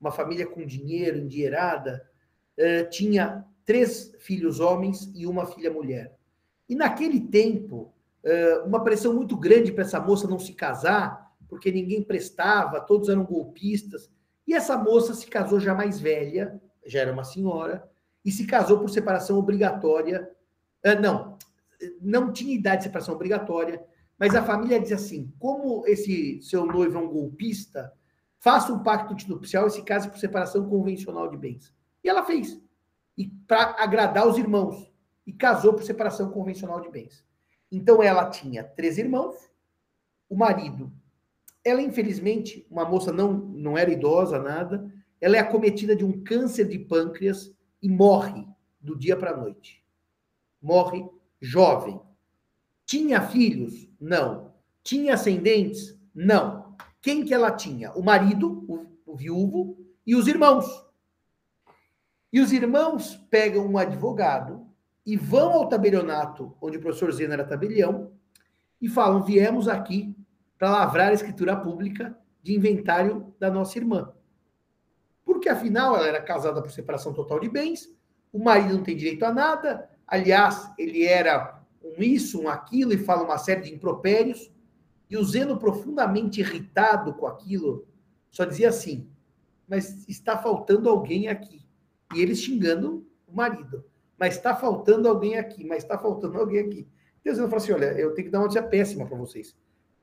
uma 0.00 0.12
família 0.12 0.46
com 0.46 0.64
dinheiro, 0.64 1.18
endinheirada, 1.18 2.08
é, 2.56 2.84
tinha 2.84 3.44
três 3.64 4.14
filhos 4.20 4.60
homens 4.60 5.10
e 5.16 5.26
uma 5.26 5.46
filha 5.46 5.72
mulher. 5.72 6.16
E 6.68 6.76
naquele 6.76 7.22
tempo, 7.22 7.92
uma 8.64 8.84
pressão 8.84 9.12
muito 9.12 9.36
grande 9.36 9.72
para 9.72 9.82
essa 9.82 9.98
moça 9.98 10.28
não 10.28 10.38
se 10.38 10.52
casar, 10.52 11.34
porque 11.48 11.72
ninguém 11.72 12.04
prestava, 12.04 12.80
todos 12.80 13.08
eram 13.08 13.24
golpistas. 13.24 14.08
E 14.46 14.54
essa 14.54 14.78
moça 14.78 15.12
se 15.12 15.26
casou 15.26 15.58
já 15.58 15.74
mais 15.74 15.98
velha, 15.98 16.62
já 16.86 17.00
era 17.00 17.12
uma 17.12 17.24
senhora, 17.24 17.90
e 18.24 18.30
se 18.30 18.46
casou 18.46 18.78
por 18.78 18.88
separação 18.88 19.38
obrigatória. 19.38 20.30
Não, 21.00 21.38
não 22.00 22.32
tinha 22.32 22.54
idade 22.54 22.78
de 22.78 22.82
separação 22.84 23.14
obrigatória, 23.14 23.82
mas 24.18 24.34
a 24.34 24.42
família 24.42 24.80
diz 24.80 24.92
assim: 24.92 25.32
como 25.38 25.86
esse 25.86 26.40
seu 26.42 26.64
noivo 26.66 26.98
é 26.98 27.00
um 27.00 27.08
golpista, 27.08 27.92
faça 28.38 28.72
um 28.72 28.82
pacto 28.82 29.16
nupcial 29.28 29.66
e 29.66 29.70
se 29.70 29.82
case 29.82 30.08
por 30.08 30.18
separação 30.18 30.68
convencional 30.68 31.28
de 31.28 31.36
bens. 31.36 31.74
E 32.02 32.08
ela 32.08 32.24
fez. 32.24 32.60
E 33.16 33.28
para 33.46 33.76
agradar 33.82 34.26
os 34.26 34.38
irmãos 34.38 34.90
e 35.26 35.32
casou 35.32 35.74
por 35.74 35.82
separação 35.82 36.30
convencional 36.30 36.80
de 36.80 36.90
bens. 36.90 37.24
Então 37.70 38.02
ela 38.02 38.28
tinha 38.28 38.64
três 38.64 38.98
irmãos, 38.98 39.50
o 40.28 40.36
marido. 40.36 40.92
Ela, 41.64 41.80
infelizmente, 41.80 42.66
uma 42.70 42.84
moça 42.84 43.12
não, 43.12 43.32
não 43.32 43.78
era 43.78 43.92
idosa, 43.92 44.38
nada, 44.38 44.92
ela 45.20 45.36
é 45.36 45.40
acometida 45.40 45.94
de 45.94 46.04
um 46.04 46.24
câncer 46.24 46.66
de 46.66 46.78
pâncreas 46.78 47.54
e 47.82 47.88
morre 47.88 48.46
do 48.80 48.96
dia 48.96 49.16
para 49.16 49.32
a 49.32 49.36
noite. 49.36 49.84
Morre 50.60 51.04
jovem. 51.40 52.00
Tinha 52.86 53.20
filhos? 53.20 53.88
Não. 54.00 54.52
Tinha 54.82 55.14
ascendentes? 55.14 55.98
Não. 56.14 56.76
quem 57.00 57.24
que 57.24 57.34
ela 57.34 57.50
tinha? 57.50 57.92
O 57.92 58.02
marido, 58.02 58.64
o, 58.68 58.86
o 59.12 59.16
viúvo, 59.16 59.76
e 60.06 60.14
os 60.14 60.28
irmãos. 60.28 60.66
E 62.32 62.40
os 62.40 62.52
irmãos 62.52 63.16
pegam 63.30 63.66
um 63.66 63.76
advogado 63.76 64.66
e 65.04 65.16
vão 65.16 65.52
ao 65.52 65.68
tabelionato, 65.68 66.56
onde 66.60 66.78
o 66.78 66.80
professor 66.80 67.10
Zeno 67.12 67.32
era 67.32 67.44
tabelião, 67.44 68.12
e 68.80 68.88
falam: 68.88 69.22
viemos 69.22 69.68
aqui 69.68 70.14
para 70.58 70.70
lavrar 70.70 71.10
a 71.10 71.14
escritura 71.14 71.56
pública 71.56 72.16
de 72.42 72.54
inventário 72.54 73.34
da 73.38 73.50
nossa 73.50 73.78
irmã. 73.78 74.12
Porque 75.42 75.48
afinal 75.48 75.96
ela 75.96 76.06
era 76.06 76.22
casada 76.22 76.62
por 76.62 76.70
separação 76.70 77.12
total 77.12 77.40
de 77.40 77.48
bens, 77.48 77.92
o 78.32 78.38
marido 78.38 78.76
não 78.76 78.84
tem 78.84 78.96
direito 78.96 79.24
a 79.24 79.34
nada, 79.34 79.90
aliás, 80.06 80.70
ele 80.78 81.02
era 81.02 81.60
um 81.82 82.00
isso, 82.00 82.42
um 82.42 82.48
aquilo, 82.48 82.92
e 82.92 82.96
fala 82.96 83.24
uma 83.24 83.36
série 83.38 83.62
de 83.62 83.74
impropérios. 83.74 84.52
E 85.10 85.16
o 85.16 85.24
Zeno, 85.24 85.58
profundamente 85.58 86.38
irritado 86.38 87.12
com 87.14 87.26
aquilo, 87.26 87.88
só 88.30 88.44
dizia 88.44 88.68
assim: 88.68 89.10
Mas 89.68 90.08
está 90.08 90.38
faltando 90.38 90.88
alguém 90.88 91.26
aqui. 91.26 91.66
E 92.14 92.20
eles 92.20 92.38
xingando 92.38 93.04
o 93.26 93.34
marido. 93.34 93.84
Mas 94.16 94.36
está 94.36 94.54
faltando 94.54 95.08
alguém 95.08 95.36
aqui, 95.38 95.64
mas 95.64 95.82
está 95.82 95.98
faltando 95.98 96.38
alguém 96.38 96.60
aqui. 96.60 96.88
Deus 97.24 97.36
falou 97.36 97.56
assim: 97.56 97.72
Olha, 97.72 97.86
eu 97.98 98.14
tenho 98.14 98.26
que 98.26 98.30
dar 98.30 98.38
uma 98.38 98.44
notícia 98.44 98.62
péssima 98.62 99.06
para 99.06 99.18
vocês. 99.18 99.56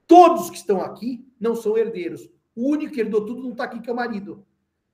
Todos 0.06 0.50
que 0.50 0.58
estão 0.58 0.82
aqui 0.82 1.26
não 1.40 1.56
são 1.56 1.78
herdeiros. 1.78 2.30
O 2.54 2.72
único 2.72 2.94
que 2.94 3.00
herdou 3.00 3.26
tudo 3.26 3.42
não 3.42 3.52
está 3.52 3.64
aqui, 3.64 3.80
que 3.80 3.90
é 3.90 3.94
o 3.94 3.96
marido. 3.96 4.46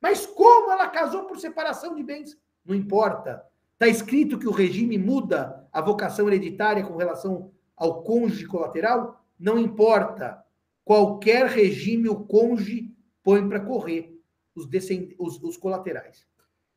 Mas 0.05 0.23
como 0.23 0.69
ela 0.71 0.87
casou 0.87 1.23
por 1.23 1.39
separação 1.39 1.95
de 1.95 2.03
bens? 2.03 2.39
Não 2.63 2.75
importa. 2.75 3.43
Está 3.73 3.87
escrito 3.87 4.37
que 4.37 4.47
o 4.47 4.51
regime 4.51 4.99
muda 4.99 5.67
a 5.73 5.81
vocação 5.81 6.27
hereditária 6.27 6.85
com 6.85 6.95
relação 6.95 7.51
ao 7.75 8.03
cônjuge 8.03 8.45
colateral? 8.45 9.25
Não 9.39 9.57
importa. 9.57 10.45
Qualquer 10.83 11.47
regime, 11.47 12.07
o 12.07 12.23
cônjuge 12.23 12.95
põe 13.23 13.49
para 13.49 13.59
correr 13.59 14.15
os, 14.53 14.67
descend... 14.67 15.15
os, 15.17 15.41
os 15.41 15.57
colaterais. 15.57 16.27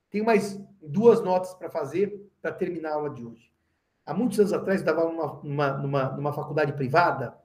Tenho 0.08 0.24
mais 0.24 0.58
duas 0.80 1.20
notas 1.20 1.52
para 1.52 1.68
fazer 1.68 2.32
para 2.40 2.52
terminar 2.52 2.92
a 2.92 2.94
aula 2.94 3.10
de 3.10 3.26
hoje. 3.26 3.52
Há 4.06 4.14
muitos 4.14 4.40
anos 4.40 4.54
atrás, 4.54 4.80
eu 4.80 4.86
estava 4.88 5.06
numa, 5.44 5.74
numa, 5.76 6.16
numa, 6.16 6.32
faculdade 6.32 6.72
privada 6.72 7.38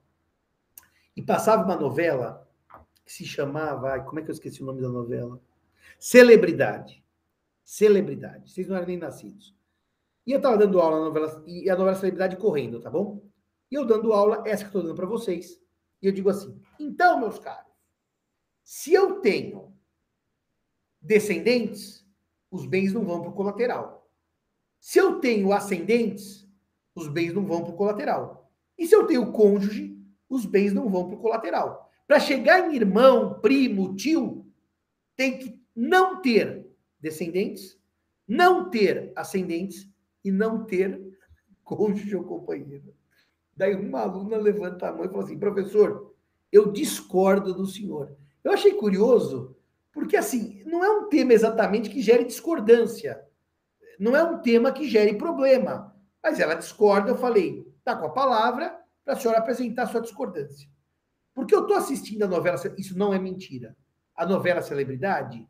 e 1.14 1.20
passava 1.20 1.62
uma 1.62 1.76
novela 1.76 2.48
que 3.04 3.12
se 3.12 3.26
chamava. 3.26 4.00
Como 4.00 4.18
é 4.18 4.22
que 4.22 4.30
eu 4.30 4.34
esqueci 4.34 4.62
o 4.62 4.66
nome 4.66 4.80
da 4.80 4.88
novela? 4.88 5.38
Celebridade 5.98 7.04
celebridade. 7.64 8.52
Vocês 8.52 8.68
não 8.68 8.76
eram 8.76 8.86
nem 8.86 8.98
nascidos. 8.98 9.56
E 10.26 10.32
eu 10.32 10.36
estava 10.36 10.56
dando 10.56 10.80
aula 10.80 10.98
na 10.98 11.04
novela, 11.06 11.42
e 11.46 11.68
a 11.68 11.76
novela 11.76 11.96
Celebridade 11.96 12.36
correndo, 12.36 12.80
tá 12.80 12.90
bom? 12.90 13.26
E 13.70 13.74
eu 13.74 13.84
dando 13.84 14.12
aula, 14.12 14.42
essa 14.46 14.62
que 14.62 14.66
eu 14.66 14.68
estou 14.68 14.82
dando 14.82 14.94
para 14.94 15.06
vocês. 15.06 15.60
E 16.00 16.06
eu 16.06 16.12
digo 16.12 16.30
assim: 16.30 16.60
então, 16.78 17.18
meus 17.18 17.38
caros, 17.38 17.72
se 18.62 18.92
eu 18.92 19.20
tenho 19.20 19.74
descendentes, 21.00 22.06
os 22.50 22.66
bens 22.66 22.92
não 22.92 23.04
vão 23.04 23.20
para 23.20 23.30
o 23.30 23.34
colateral. 23.34 24.10
Se 24.78 24.98
eu 24.98 25.18
tenho 25.18 25.52
ascendentes, 25.52 26.46
os 26.94 27.08
bens 27.08 27.32
não 27.32 27.44
vão 27.44 27.64
para 27.64 27.72
o 27.72 27.76
colateral. 27.76 28.50
E 28.78 28.86
se 28.86 28.94
eu 28.94 29.06
tenho 29.06 29.32
cônjuge, 29.32 29.98
os 30.28 30.46
bens 30.46 30.72
não 30.72 30.88
vão 30.88 31.06
para 31.06 31.16
o 31.16 31.20
colateral. 31.20 31.90
Para 32.06 32.20
chegar 32.20 32.70
em 32.70 32.76
irmão, 32.76 33.40
primo, 33.40 33.94
tio, 33.96 34.46
tem 35.16 35.38
que 35.38 35.63
não 35.74 36.20
ter 36.20 36.66
descendentes, 37.00 37.78
não 38.26 38.70
ter 38.70 39.12
ascendentes 39.16 39.88
e 40.24 40.30
não 40.30 40.64
ter 40.64 41.00
cônjuge 41.64 42.16
ou 42.16 42.24
companheiro. 42.24 42.94
Daí 43.56 43.74
uma 43.74 44.00
aluna 44.00 44.36
levanta 44.36 44.88
a 44.88 44.92
mão 44.92 45.04
e 45.04 45.08
fala 45.08 45.24
assim: 45.24 45.38
professor, 45.38 46.14
eu 46.50 46.72
discordo 46.72 47.54
do 47.54 47.66
senhor. 47.66 48.16
Eu 48.42 48.52
achei 48.52 48.74
curioso, 48.74 49.56
porque 49.92 50.16
assim, 50.16 50.62
não 50.66 50.84
é 50.84 50.90
um 50.90 51.08
tema 51.08 51.32
exatamente 51.32 51.90
que 51.90 52.02
gere 52.02 52.24
discordância. 52.24 53.24
Não 53.98 54.16
é 54.16 54.22
um 54.22 54.40
tema 54.40 54.72
que 54.72 54.88
gere 54.88 55.16
problema. 55.16 55.94
Mas 56.22 56.40
ela 56.40 56.54
discorda, 56.54 57.10
eu 57.10 57.16
falei, 57.16 57.64
tá 57.84 57.94
com 57.96 58.06
a 58.06 58.12
palavra 58.12 58.76
para 59.04 59.14
a 59.14 59.16
senhora 59.16 59.38
apresentar 59.38 59.86
sua 59.86 60.00
discordância. 60.00 60.68
Porque 61.34 61.54
eu 61.54 61.62
estou 61.62 61.76
assistindo 61.76 62.22
a 62.22 62.28
novela, 62.28 62.56
isso 62.78 62.96
não 62.96 63.12
é 63.12 63.18
mentira. 63.18 63.76
A 64.16 64.24
novela 64.24 64.62
Celebridade, 64.62 65.46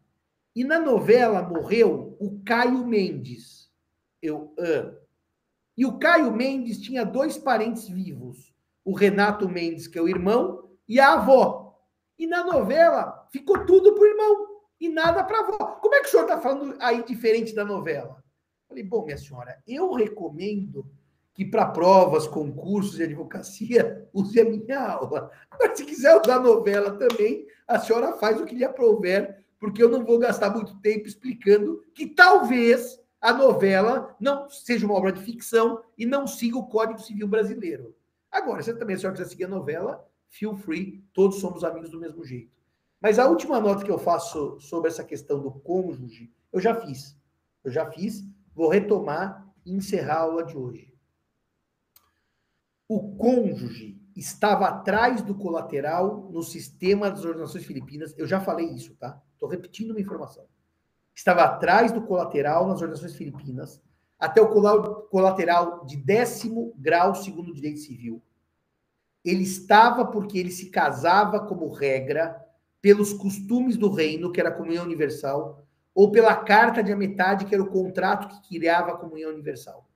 e 0.55 0.63
na 0.63 0.79
novela 0.79 1.43
morreu 1.43 2.17
o 2.21 2.41
Caio 2.45 2.87
Mendes. 2.87 3.71
Eu, 4.23 4.55
uh. 4.59 4.97
E 5.77 5.85
o 5.85 5.99
Caio 5.99 6.33
Mendes 6.33 6.81
tinha 6.81 7.05
dois 7.05 7.37
parentes 7.37 7.89
vivos: 7.89 8.55
o 8.85 8.95
Renato 8.95 9.49
Mendes, 9.49 9.89
que 9.89 9.99
é 9.99 10.03
o 10.03 10.09
irmão, 10.09 10.71
e 10.89 11.01
a 11.01 11.15
avó. 11.15 11.77
E 12.19 12.27
na 12.27 12.45
novela 12.45 13.29
ficou 13.33 13.67
tudo 13.67 13.95
pro 13.95 14.07
irmão 14.07 14.47
e 14.81 14.89
nada 14.89 15.25
para 15.25 15.39
a 15.39 15.41
avó. 15.41 15.67
Como 15.81 15.95
é 15.95 16.01
que 16.01 16.07
o 16.07 16.11
senhor 16.11 16.23
está 16.23 16.41
falando 16.41 16.77
aí 16.79 17.03
diferente 17.03 17.55
da 17.55 17.65
novela? 17.65 18.23
Falei, 18.69 18.85
bom, 18.85 19.05
minha 19.05 19.19
senhora, 19.19 19.61
eu 19.67 19.93
recomendo 19.93 20.89
que 21.35 21.45
para 21.45 21.67
provas, 21.67 22.29
concursos 22.29 22.97
de 22.97 23.03
advocacia, 23.03 24.09
use 24.15 24.41
a 24.41 24.45
minha 24.45 24.81
aula. 24.81 25.31
Mas 25.59 25.77
se 25.77 25.85
quiser 25.85 26.21
usar 26.21 26.39
novela 26.39 26.97
também, 26.97 27.47
a 27.67 27.79
senhora 27.81 28.13
faz 28.13 28.41
o 28.41 28.45
que 28.45 28.55
lhe 28.55 28.65
aprover 28.65 29.44
porque 29.65 29.83
eu 29.83 29.89
não 29.89 30.05
vou 30.05 30.19
gastar 30.19 30.51
muito 30.51 30.79
tempo 30.81 31.09
explicando 31.09 31.83
que 31.95 32.07
talvez 32.07 33.01
a 33.19 33.33
novela 33.33 34.15
não 34.21 34.47
seja 34.51 34.85
uma 34.85 34.95
obra 34.95 35.11
de 35.11 35.23
ficção 35.23 35.83
e 35.97 36.05
não 36.05 36.27
siga 36.27 36.59
o 36.59 36.67
Código 36.67 37.01
Civil 37.01 37.27
brasileiro. 37.27 37.97
Agora, 38.31 38.63
se 38.63 38.75
também 38.75 38.95
a 38.95 38.99
senhora 38.99 39.17
quiser 39.17 39.31
seguir 39.31 39.45
a 39.45 39.49
novela, 39.49 40.07
feel 40.29 40.55
free, 40.55 41.03
todos 41.15 41.41
somos 41.41 41.65
amigos 41.65 41.89
do 41.89 41.99
mesmo 41.99 42.23
jeito. 42.23 42.53
Mas 43.01 43.19
a 43.19 43.27
última 43.27 43.59
nota 43.59 43.83
que 43.83 43.91
eu 43.91 43.97
faço 43.97 44.61
sobre 44.61 44.91
essa 44.91 45.03
questão 45.03 45.41
do 45.41 45.51
cônjuge, 45.51 46.31
eu 46.53 46.61
já 46.61 46.75
fiz. 46.75 47.17
Eu 47.65 47.73
já 47.73 47.91
fiz, 47.91 48.23
vou 48.55 48.69
retomar 48.69 49.51
e 49.65 49.73
encerrar 49.73 50.17
a 50.17 50.21
aula 50.25 50.45
de 50.45 50.59
hoje. 50.59 50.93
O 52.87 53.17
cônjuge 53.17 53.99
estava 54.15 54.67
atrás 54.67 55.23
do 55.23 55.35
colateral 55.35 56.29
no 56.31 56.43
sistema 56.43 57.11
das 57.11 57.25
ordenações 57.25 57.65
filipinas. 57.65 58.15
Eu 58.17 58.27
já 58.27 58.41
falei 58.41 58.67
isso, 58.67 58.95
tá? 58.97 59.21
Estou 59.45 59.49
repetindo 59.49 59.91
uma 59.91 60.01
informação. 60.01 60.47
Estava 61.15 61.45
atrás 61.45 61.93
do 61.93 62.01
colateral 62.01 62.67
nas 62.67 62.81
ordenações 62.81 63.15
filipinas, 63.15 63.83
até 64.19 64.41
o 64.41 64.49
colateral 65.09 65.85
de 65.85 65.99
décimo 65.99 66.73
grau 66.79 67.15
segundo 67.15 67.51
o 67.51 67.55
direito 67.55 67.81
civil. 67.81 68.23
Ele 69.23 69.43
estava 69.43 70.07
porque 70.07 70.39
ele 70.39 70.51
se 70.51 70.71
casava 70.71 71.41
como 71.41 71.71
regra 71.71 72.43
pelos 72.81 73.13
costumes 73.13 73.77
do 73.77 73.91
reino, 73.91 74.33
que 74.33 74.41
era 74.41 74.49
a 74.49 74.55
comunhão 74.55 74.85
universal, 74.85 75.67
ou 75.95 76.11
pela 76.11 76.35
carta 76.35 76.83
de 76.83 76.91
a 76.91 76.97
metade, 76.97 77.45
que 77.45 77.55
era 77.55 77.63
o 77.63 77.71
contrato 77.71 78.29
que 78.29 78.49
criava 78.49 78.93
a 78.93 78.97
comunhão 78.97 79.31
universal. 79.31 79.87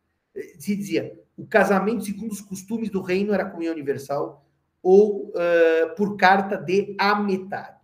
Se 0.59 0.77
dizia, 0.77 1.19
o 1.39 1.47
casamento 1.47 2.05
segundo 2.05 2.33
os 2.33 2.41
costumes 2.43 2.91
do 2.91 3.01
reino 3.01 3.33
era 3.33 3.45
a 3.45 3.51
comunhão 3.51 3.73
universal, 3.73 4.45
ou 4.83 5.29
uh, 5.29 5.95
por 5.97 6.17
carta 6.17 6.57
de 6.57 6.95
a 6.99 7.15
metade. 7.15 7.78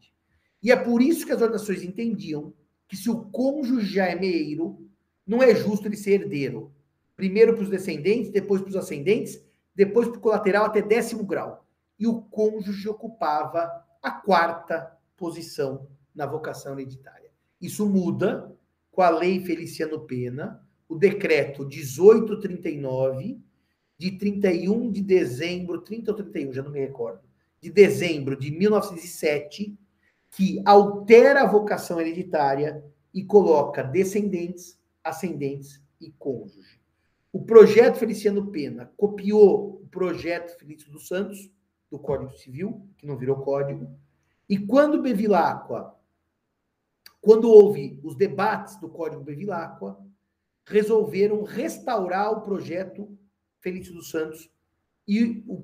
E 0.64 0.72
é 0.72 0.76
por 0.76 1.02
isso 1.02 1.26
que 1.26 1.32
as 1.32 1.42
ordenações 1.42 1.82
entendiam 1.82 2.54
que 2.88 2.96
se 2.96 3.10
o 3.10 3.26
cônjuge 3.26 3.86
já 3.86 4.06
é 4.06 4.14
meio, 4.14 4.88
não 5.26 5.42
é 5.42 5.54
justo 5.54 5.86
ele 5.86 5.96
ser 5.96 6.22
herdeiro. 6.22 6.72
Primeiro 7.14 7.52
para 7.52 7.64
os 7.64 7.68
descendentes, 7.68 8.30
depois 8.30 8.62
para 8.62 8.70
os 8.70 8.76
ascendentes, 8.76 9.44
depois 9.74 10.08
para 10.08 10.16
o 10.16 10.20
colateral 10.20 10.64
até 10.64 10.80
décimo 10.80 11.22
grau. 11.22 11.66
E 11.98 12.06
o 12.06 12.22
cônjuge 12.22 12.88
ocupava 12.88 13.70
a 14.02 14.10
quarta 14.10 14.96
posição 15.18 15.86
na 16.14 16.24
vocação 16.26 16.72
hereditária. 16.72 17.30
Isso 17.60 17.86
muda 17.86 18.50
com 18.90 19.02
a 19.02 19.10
Lei 19.10 19.44
Feliciano 19.44 20.00
Pena, 20.00 20.66
o 20.88 20.96
decreto 20.96 21.66
1839, 21.66 23.38
de 23.98 24.12
31 24.12 24.90
de 24.90 25.02
dezembro, 25.02 25.82
30 25.82 26.10
ou 26.10 26.16
31, 26.16 26.52
já 26.52 26.62
não 26.62 26.70
me 26.70 26.80
recordo, 26.80 27.20
de 27.60 27.70
dezembro 27.70 28.36
de 28.36 28.50
1907, 28.50 29.76
que 30.36 30.60
altera 30.64 31.42
a 31.42 31.46
vocação 31.46 32.00
hereditária 32.00 32.84
e 33.12 33.22
coloca 33.24 33.84
descendentes, 33.84 34.80
ascendentes 35.02 35.80
e 36.00 36.10
cônjuge. 36.10 36.80
O 37.32 37.44
projeto 37.44 37.98
Feliciano 37.98 38.50
Pena 38.50 38.92
copiou 38.96 39.80
o 39.82 39.88
projeto 39.88 40.58
Felício 40.58 40.90
dos 40.90 41.06
Santos, 41.06 41.50
do 41.88 42.00
Código 42.00 42.32
Civil, 42.36 42.84
que 42.96 43.06
não 43.06 43.16
virou 43.16 43.42
código, 43.42 43.88
e 44.48 44.58
quando 44.58 45.00
Bevilacqua, 45.00 45.94
quando 47.20 47.48
houve 47.48 48.00
os 48.02 48.16
debates 48.16 48.76
do 48.80 48.88
Código 48.88 49.22
Bevilacqua, 49.22 49.96
resolveram 50.66 51.44
restaurar 51.44 52.32
o 52.32 52.40
projeto 52.40 53.16
Felício 53.60 53.94
dos 53.94 54.10
Santos 54.10 54.50
e 55.06 55.44
o 55.46 55.62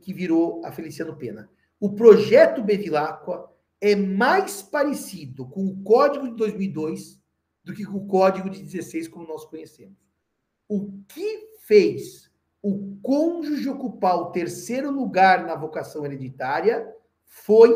que 0.00 0.14
virou 0.14 0.64
a 0.64 0.72
Feliciano 0.72 1.14
Pena. 1.16 1.50
O 1.78 1.92
projeto 1.92 2.62
Bevilacqua 2.62 3.54
é 3.80 3.94
mais 3.94 4.62
parecido 4.62 5.46
com 5.46 5.66
o 5.66 5.82
código 5.82 6.28
de 6.28 6.36
2002 6.36 7.20
do 7.62 7.74
que 7.74 7.84
com 7.84 7.98
o 7.98 8.06
código 8.06 8.48
de 8.48 8.62
16, 8.62 9.08
como 9.08 9.26
nós 9.26 9.44
conhecemos. 9.44 9.98
O 10.68 10.92
que 11.08 11.56
fez 11.66 12.30
o 12.62 12.96
cônjuge 13.00 13.68
ocupar 13.68 14.16
o 14.16 14.32
terceiro 14.32 14.90
lugar 14.90 15.46
na 15.46 15.54
vocação 15.54 16.04
hereditária 16.04 16.92
foi 17.24 17.70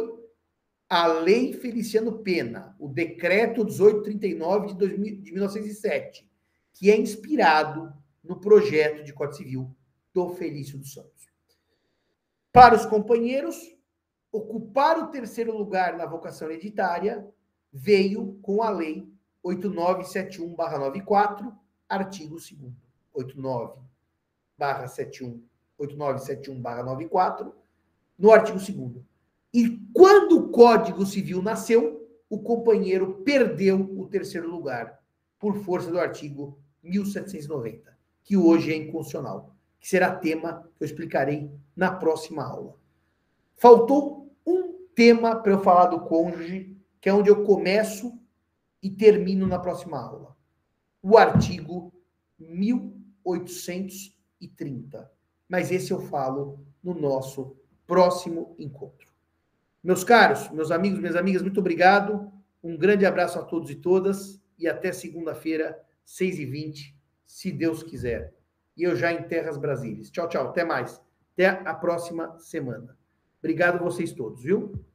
a 0.89 1.07
Lei 1.07 1.53
Feliciano 1.53 2.19
Pena, 2.19 2.75
o 2.77 2.89
Decreto 2.89 3.65
1839 3.65 4.67
de, 4.69 4.75
2000, 4.75 5.23
de 5.23 5.33
1907, 5.33 6.29
que 6.73 6.91
é 6.91 6.97
inspirado 6.97 7.93
no 8.25 8.41
projeto 8.41 9.05
de 9.05 9.13
Código 9.13 9.37
Civil 9.37 9.77
do 10.13 10.31
Felício 10.31 10.77
dos 10.77 10.93
Santos. 10.93 11.29
Para 12.53 12.75
os 12.75 12.85
companheiros, 12.85 13.57
ocupar 14.33 14.99
o 14.99 15.09
terceiro 15.09 15.57
lugar 15.57 15.97
na 15.97 16.07
vocação 16.07 16.51
hereditária 16.51 17.25
veio 17.73 18.39
com 18.43 18.63
a 18.63 18.71
Lei 18.71 19.09
8971-94, 19.45 21.53
artigo 21.89 22.37
2 22.37 22.57
89-71, 24.59 25.41
8971-94, 25.79 27.53
no 28.19 28.31
artigo 28.31 28.59
2 28.59 29.05
E 29.53 29.79
quando 29.93 30.39
o 30.39 30.49
Código 30.51 31.05
Civil 31.05 31.43
nasceu, 31.43 32.09
o 32.29 32.39
companheiro 32.39 33.23
perdeu 33.25 33.81
o 33.99 34.07
terceiro 34.07 34.49
lugar 34.49 35.01
por 35.39 35.57
força 35.57 35.91
do 35.91 35.99
artigo 35.99 36.57
1790, 36.83 37.99
que 38.23 38.37
hoje 38.37 38.73
é 38.73 38.77
inconstitucional, 38.77 39.55
que 39.81 39.89
será 39.89 40.15
tema 40.15 40.71
que 40.77 40.85
eu 40.85 40.87
explicarei 40.87 41.51
na 41.75 41.91
próxima 41.91 42.45
aula. 42.45 42.77
Faltou 43.57 44.20
tema 45.01 45.35
para 45.35 45.53
eu 45.53 45.63
falar 45.63 45.87
do 45.87 46.01
cônjuge, 46.01 46.77
que 47.01 47.09
é 47.09 47.15
onde 47.15 47.31
eu 47.31 47.43
começo 47.43 48.21
e 48.83 48.91
termino 48.91 49.47
na 49.47 49.59
próxima 49.59 49.99
aula. 49.99 50.37
O 51.03 51.17
artigo 51.17 51.91
1830. 52.39 55.11
Mas 55.49 55.71
esse 55.71 55.91
eu 55.91 56.03
falo 56.03 56.63
no 56.85 56.93
nosso 56.93 57.57
próximo 57.87 58.55
encontro. 58.59 59.11
Meus 59.83 60.05
caros, 60.05 60.51
meus 60.51 60.71
amigos, 60.71 60.99
minhas 60.99 61.17
amigas, 61.17 61.41
muito 61.41 61.61
obrigado. 61.61 62.31
Um 62.63 62.77
grande 62.77 63.07
abraço 63.07 63.39
a 63.39 63.43
todos 63.43 63.71
e 63.71 63.77
todas 63.77 64.39
e 64.59 64.69
até 64.69 64.93
segunda-feira, 64.93 65.83
6h20, 66.07 66.95
se 67.25 67.51
Deus 67.51 67.83
quiser. 67.83 68.35
E 68.77 68.83
eu 68.83 68.95
já 68.95 69.11
em 69.11 69.23
Terras 69.23 69.57
Brasílias. 69.57 70.11
Tchau, 70.11 70.29
tchau. 70.29 70.49
Até 70.49 70.63
mais. 70.63 71.01
Até 71.33 71.49
a 71.49 71.73
próxima 71.73 72.39
semana. 72.39 72.99
Obrigado 73.39 73.77
a 73.77 73.83
vocês 73.83 74.13
todos, 74.13 74.43
viu? 74.43 74.90